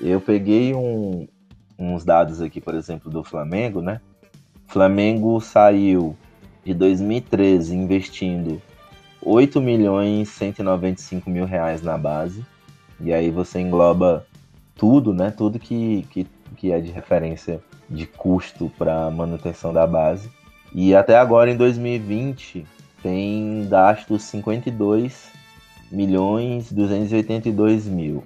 [0.01, 1.26] Eu peguei um,
[1.79, 4.01] uns dados aqui, por exemplo, do Flamengo, né?
[4.66, 6.16] Flamengo saiu
[6.64, 8.61] de 2013 investindo
[9.22, 12.45] 8 milhões 195 mil reais na base.
[13.01, 14.26] E aí você engloba
[14.74, 15.31] tudo, né?
[15.31, 16.26] Tudo que, que,
[16.57, 20.31] que é de referência de custo para manutenção da base.
[20.74, 22.66] E até agora, em 2020,
[23.03, 25.31] tem gasto 52
[25.91, 28.24] milhões 282 mil.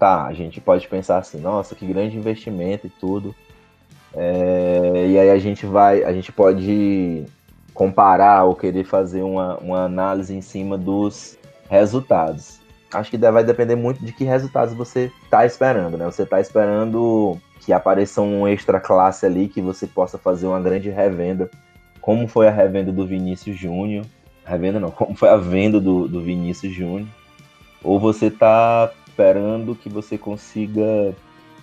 [0.00, 3.34] Tá, a gente pode pensar assim, nossa, que grande investimento e tudo.
[4.14, 7.26] É, e aí a gente vai, a gente pode
[7.74, 11.38] comparar ou querer fazer uma, uma análise em cima dos
[11.68, 12.60] resultados.
[12.94, 16.06] Acho que vai depender muito de que resultados você está esperando, né?
[16.06, 20.88] Você está esperando que apareça um extra classe ali, que você possa fazer uma grande
[20.88, 21.50] revenda,
[22.00, 24.06] como foi a revenda do Vinícius Júnior.
[24.46, 27.08] Revenda não, como foi a venda do, do Vinícius Júnior.
[27.84, 31.14] Ou você está esperando que você consiga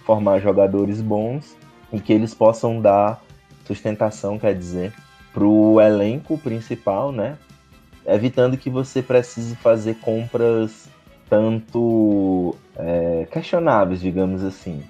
[0.05, 1.55] formar jogadores bons
[1.91, 3.21] e que eles possam dar
[3.65, 4.93] sustentação, quer dizer,
[5.33, 7.37] para o elenco principal, né?
[8.05, 10.89] Evitando que você precise fazer compras
[11.29, 14.81] tanto é, questionáveis, digamos assim,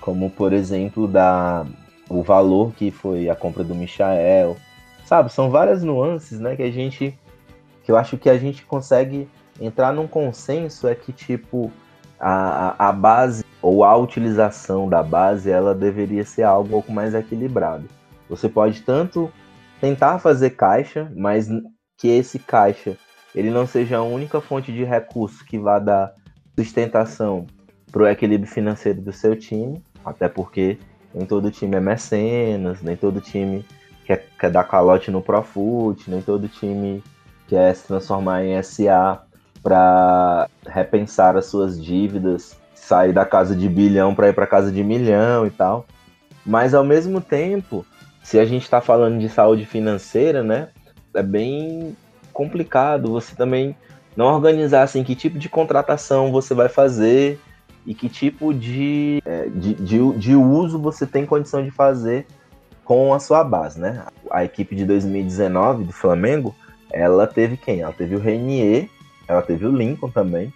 [0.00, 1.66] como por exemplo da
[2.08, 4.56] o valor que foi a compra do Michael,
[5.04, 5.32] sabe?
[5.32, 6.54] São várias nuances, né?
[6.54, 7.18] Que a gente,
[7.84, 9.28] que eu acho que a gente consegue
[9.60, 11.72] entrar num consenso é que tipo
[12.22, 17.14] a, a base ou a utilização da base ela deveria ser algo um pouco mais
[17.14, 17.88] equilibrado.
[18.28, 19.28] Você pode tanto
[19.80, 21.48] tentar fazer caixa, mas
[21.98, 22.96] que esse caixa
[23.34, 26.12] ele não seja a única fonte de recurso que vá dar
[26.56, 27.46] sustentação
[27.90, 30.78] para o equilíbrio financeiro do seu time, até porque
[31.12, 33.64] nem todo time é mecenas, nem todo time
[34.04, 37.02] quer, quer dar calote no Profut, nem todo time
[37.48, 39.22] quer se transformar em SA
[39.62, 44.82] para repensar as suas dívidas, sair da casa de bilhão para ir para casa de
[44.82, 45.86] milhão e tal.
[46.44, 47.86] Mas ao mesmo tempo,
[48.22, 50.68] se a gente está falando de saúde financeira, né,
[51.14, 51.96] é bem
[52.32, 53.76] complicado você também
[54.16, 57.38] não organizar assim que tipo de contratação você vai fazer
[57.86, 62.26] e que tipo de, é, de, de, de, uso você tem condição de fazer
[62.84, 64.04] com a sua base, né?
[64.30, 66.54] A equipe de 2019 do Flamengo,
[66.90, 67.80] ela teve quem?
[67.80, 68.88] Ela teve o Renier,
[69.26, 70.52] ela teve o Lincoln também,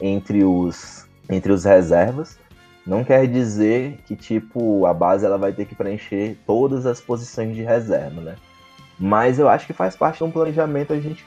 [0.00, 2.38] entre os, entre os reservas.
[2.86, 7.54] Não quer dizer que, tipo, a base ela vai ter que preencher todas as posições
[7.54, 8.36] de reserva, né?
[8.98, 11.24] Mas eu acho que faz parte de um planejamento a gente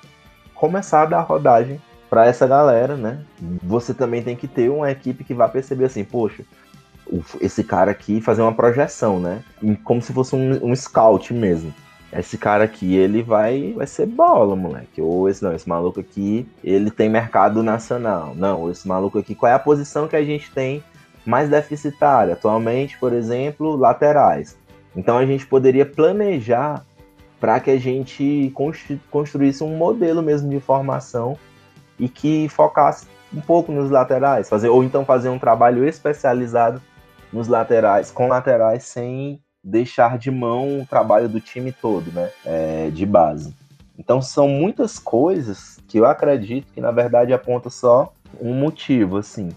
[0.53, 3.23] começar a dar rodagem para essa galera, né?
[3.63, 6.43] Você também tem que ter uma equipe que vá perceber assim, poxa,
[7.41, 9.43] esse cara aqui fazer uma projeção, né?
[9.83, 11.73] Como se fosse um, um scout mesmo.
[12.15, 15.01] Esse cara aqui, ele vai, vai ser bola, moleque.
[15.01, 18.33] Ou esse não, esse maluco aqui, ele tem mercado nacional.
[18.35, 20.83] Não, esse maluco aqui, qual é a posição que a gente tem
[21.25, 22.33] mais deficitária?
[22.33, 24.57] Atualmente, por exemplo, laterais.
[24.95, 26.85] Então a gente poderia planejar
[27.39, 28.53] para que a gente
[29.09, 31.37] construísse um modelo mesmo de formação
[31.99, 36.81] e que focasse um pouco nos laterais, fazer ou então fazer um trabalho especializado
[37.31, 42.89] nos laterais, com laterais sem deixar de mão o trabalho do time todo, né, é,
[42.89, 43.55] de base.
[43.97, 48.11] Então são muitas coisas que eu acredito que na verdade aponta só
[48.41, 49.49] um motivo, assim,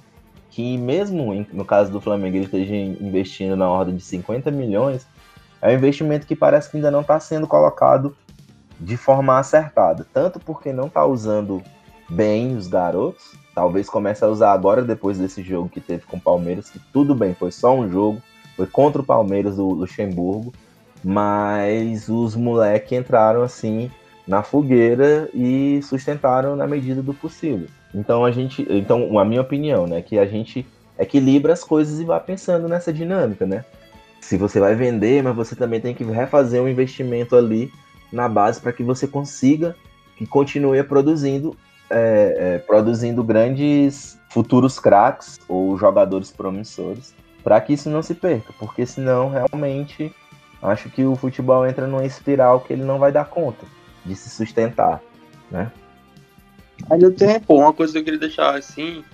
[0.50, 5.07] que mesmo no caso do Flamengo ele esteja investindo na ordem de 50 milhões,
[5.61, 8.16] é um investimento que parece que ainda não está sendo colocado
[8.78, 10.07] de forma acertada.
[10.12, 11.62] Tanto porque não está usando
[12.09, 16.20] bem os garotos, talvez comece a usar agora, depois desse jogo que teve com o
[16.20, 18.22] Palmeiras, que tudo bem, foi só um jogo,
[18.57, 20.52] foi contra o Palmeiras do Luxemburgo,
[21.04, 23.90] mas os moleques entraram assim
[24.26, 27.68] na fogueira e sustentaram na medida do possível.
[27.94, 30.66] Então a gente, então a minha opinião, né, que a gente
[30.98, 33.64] equilibra as coisas e vai pensando nessa dinâmica, né?
[34.26, 37.72] se você vai vender, mas você também tem que refazer um investimento ali
[38.12, 39.76] na base para que você consiga
[40.16, 41.57] que continue produzindo,
[41.88, 47.14] é, é, produzindo grandes futuros craques ou jogadores promissores,
[47.47, 50.12] para que isso não se perca, porque senão realmente
[50.61, 53.64] acho que o futebol entra numa espiral que ele não vai dar conta
[54.05, 55.01] de se sustentar,
[55.49, 55.70] né?
[56.90, 59.05] Ainda tem, pô, uma coisa que eu queria deixar assim,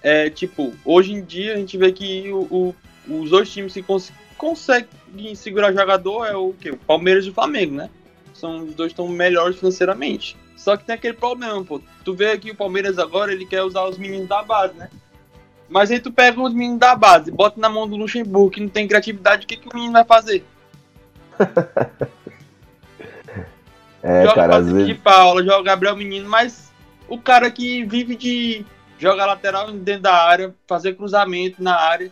[0.00, 2.74] é tipo, hoje em dia a gente vê que o, o
[3.08, 6.70] os dois times que cons conseguem segurar jogador é o que?
[6.70, 7.90] O Palmeiras e o Flamengo, né?
[8.32, 10.36] São os dois estão melhores financeiramente.
[10.56, 11.82] Só que tem aquele problema, pô.
[12.04, 14.88] Tu vê aqui o Palmeiras agora, ele quer usar os meninos da base, né?
[15.72, 18.68] Mas aí tu pega os meninos da base, bota na mão do Luxemburgo, que não
[18.68, 20.44] tem criatividade, o que, que o menino vai fazer?
[24.02, 24.86] é, joga cara, às vezes...
[24.86, 26.70] de Paula, joga Gabriel Menino, mas
[27.08, 28.66] o cara que vive de
[28.98, 32.10] jogar lateral dentro da área, fazer cruzamento na área,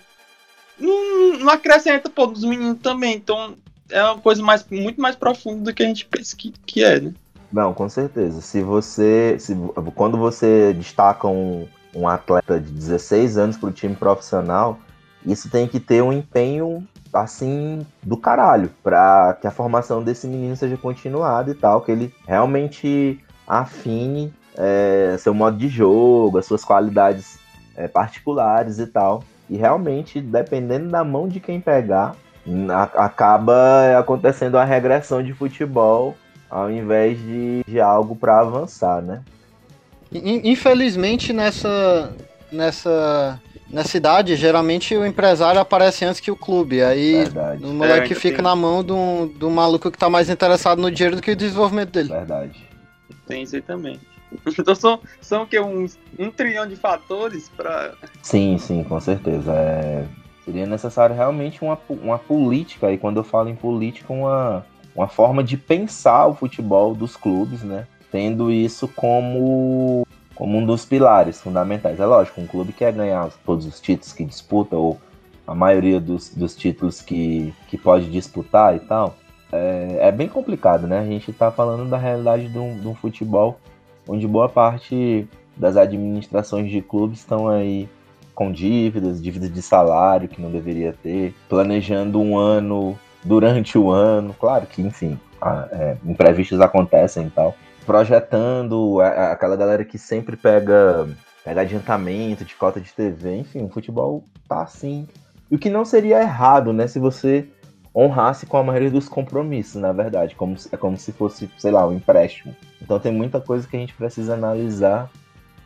[0.79, 3.15] não, não acrescenta, pô, dos meninos também.
[3.15, 3.57] Então
[3.91, 6.99] é uma coisa mais, muito mais profunda do que a gente pensa que, que é,
[6.99, 7.13] né?
[7.53, 8.41] Não, com certeza.
[8.41, 9.37] Se você.
[9.39, 9.55] Se,
[9.95, 14.79] quando você destaca um, um atleta de 16 anos para o time profissional,
[15.25, 20.57] isso tem que ter um empenho assim do caralho para que a formação desse menino
[20.57, 26.65] seja continuada e tal, que ele realmente afine é, seu modo de jogo, as suas
[26.65, 27.39] qualidades
[27.77, 29.23] é, particulares e tal.
[29.49, 32.15] E realmente, dependendo da mão de quem pegar,
[32.73, 36.15] a- acaba acontecendo a regressão de futebol
[36.49, 39.23] ao invés de, de algo para avançar, né?
[40.13, 42.13] In- Infelizmente, nessa,
[42.51, 43.41] nessa,
[43.71, 46.83] nessa idade, geralmente o empresário aparece antes que o clube.
[46.83, 48.93] Aí Verdade, o moleque ainda fica tem- na mão de
[49.45, 52.09] um maluco que tá mais interessado no dinheiro do que o desenvolvimento dele.
[52.09, 52.69] verdade.
[53.27, 53.99] Tem isso aí também.
[54.59, 55.59] Então são, são o quê?
[55.59, 57.95] Uns, um trilhão de fatores pra.
[58.23, 59.53] Sim, sim, com certeza.
[59.53, 60.05] É,
[60.45, 65.43] seria necessário realmente uma, uma política, e quando eu falo em política, uma, uma forma
[65.43, 67.89] de pensar o futebol dos clubes, né?
[68.11, 72.01] Tendo isso como, como um dos pilares fundamentais.
[72.01, 74.99] É lógico, um clube quer ganhar todos os títulos que disputa, ou
[75.47, 79.17] a maioria dos, dos títulos que, que pode disputar e tal.
[79.53, 81.01] É, é bem complicado, né?
[81.01, 83.59] A gente tá falando da realidade de um, de um futebol
[84.09, 87.89] onde boa parte das administrações de clubes estão aí
[88.35, 94.35] com dívidas, dívidas de salário que não deveria ter, planejando um ano durante o ano,
[94.39, 97.55] claro que, enfim, a- é, imprevistos acontecem e tal,
[97.91, 101.09] projetando aquela galera que sempre pega,
[101.45, 105.09] pega adiantamento de cota de TV, enfim, o futebol tá assim.
[105.51, 107.49] E o que não seria errado, né, se você
[107.93, 111.85] honrasse com a maioria dos compromissos, na verdade, como, é como se fosse, sei lá,
[111.85, 112.55] um empréstimo.
[112.81, 115.11] Então tem muita coisa que a gente precisa analisar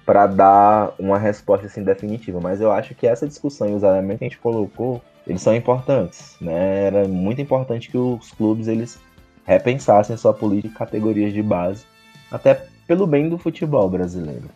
[0.06, 4.20] para dar uma resposta assim definitiva, mas eu acho que essa discussão e os elementos
[4.20, 6.84] que a gente colocou, eles são importantes, né?
[6.84, 8.98] Era muito importante que os clubes eles
[9.44, 11.84] repensassem sua política de categorias de base,
[12.30, 14.48] até pelo bem do futebol brasileiro.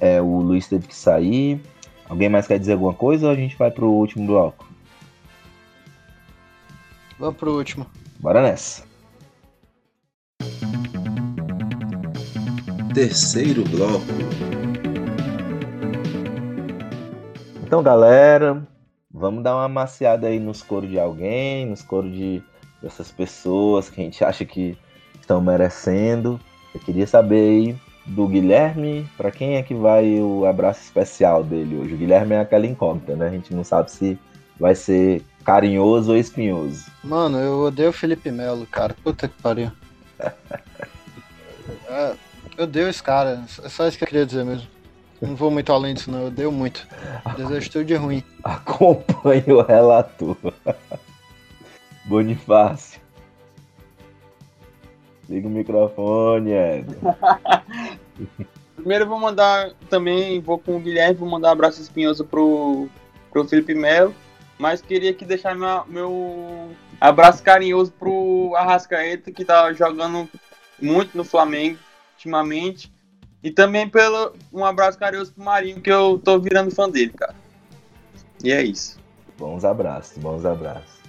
[0.00, 1.60] É, o Luiz teve que sair.
[2.08, 4.66] Alguém mais quer dizer alguma coisa ou a gente vai pro último bloco?
[7.18, 7.86] Vamos pro último.
[8.18, 8.84] Bora nessa.
[12.92, 14.04] Terceiro bloco.
[17.62, 18.66] Então, galera,
[19.10, 22.42] vamos dar uma maciada aí nos coros de alguém, nos coros de
[22.82, 24.76] dessas pessoas que a gente acha que
[25.20, 26.38] estão merecendo.
[26.74, 31.76] Eu queria saber aí do Guilherme, para quem é que vai o abraço especial dele
[31.76, 31.94] hoje?
[31.94, 33.28] O Guilherme é aquela incógnita, né?
[33.28, 34.18] A gente não sabe se
[34.58, 36.86] vai ser carinhoso ou espinhoso.
[37.02, 38.94] Mano, eu odeio o Felipe Melo, cara.
[39.02, 39.70] Puta que pariu.
[41.88, 42.14] É,
[42.56, 43.44] eu odeio esse cara.
[43.62, 44.66] É só isso que eu queria dizer mesmo.
[45.20, 46.20] Não vou muito além disso, não.
[46.20, 46.86] Eu odeio muito.
[47.36, 48.24] Desejo tudo de ruim.
[48.42, 50.36] Acompanhe o relator.
[52.06, 53.01] Bonifácio.
[55.28, 56.86] Liga o microfone, Ed.
[58.76, 62.88] Primeiro vou mandar também, vou com o Guilherme, vou mandar um abraço espinhoso pro,
[63.30, 64.14] pro Felipe Melo.
[64.58, 66.70] Mas queria aqui deixar minha- meu
[67.00, 70.28] abraço carinhoso pro Arrascaeta, que tá jogando
[70.80, 71.78] muito no Flamengo
[72.14, 72.92] ultimamente.
[73.42, 77.34] E também pelo, um abraço carinhoso pro Marinho, que eu tô virando fã dele, cara.
[78.44, 78.98] E é isso.
[79.38, 81.01] Bons abraços, bons abraços.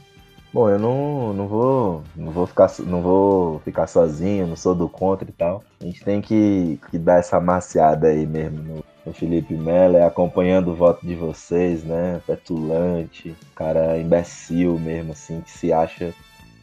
[0.54, 4.88] Bom, eu não, não vou não vou ficar não vou ficar sozinho, não sou do
[4.88, 5.64] contra e tal.
[5.82, 10.04] A gente tem que, que dar essa maciada aí mesmo no, no Felipe Melo, é
[10.04, 12.22] acompanhando o voto de vocês, né?
[12.28, 16.14] Petulante, cara imbecil mesmo, assim, que se acha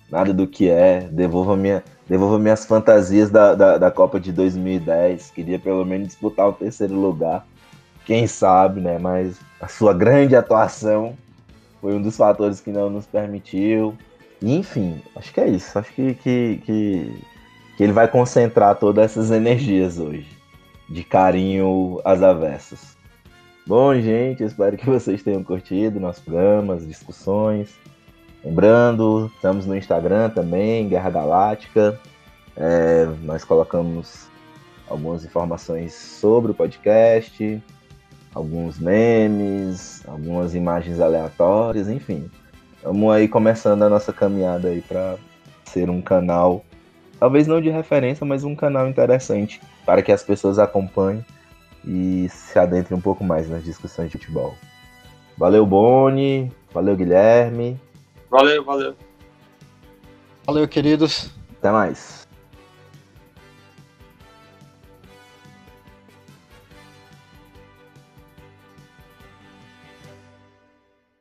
[0.09, 1.01] nada do que é.
[1.11, 5.33] Devolva, minha, devolva minhas fantasias da, da, da Copa de 2010.
[5.33, 7.45] Queria pelo menos disputar o terceiro lugar.
[8.05, 8.99] Quem sabe, né?
[9.01, 11.17] Mas a sua grande atuação
[11.81, 13.97] foi um dos fatores que não nos permitiu.
[14.43, 15.79] Enfim, acho que é isso.
[15.79, 17.25] Acho que, que, que,
[17.77, 20.29] que ele vai concentrar todas essas energias hoje.
[20.89, 22.97] De carinho às avessas.
[23.67, 27.79] Bom, gente, espero que vocês tenham curtido nosso programa, as discussões.
[28.45, 32.01] Lembrando, estamos no Instagram também, Guerra Galáctica.
[32.57, 34.29] É, nós colocamos
[34.89, 37.63] algumas informações sobre o podcast,
[38.35, 42.31] alguns memes, algumas imagens aleatórias, enfim.
[42.77, 45.17] Estamos aí começando a nossa caminhada aí para
[45.65, 46.65] ser um canal,
[47.19, 51.25] talvez não de referência, mas um canal interessante para que as pessoas acompanhem
[51.85, 54.55] e se adentrem um pouco mais nas discussões de futebol.
[55.37, 56.53] Valeu, Boni.
[56.73, 57.81] Valeu, Guilherme.
[58.31, 58.95] Valeu, valeu.
[60.47, 61.31] Valeu, queridos.
[61.59, 62.20] Até mais.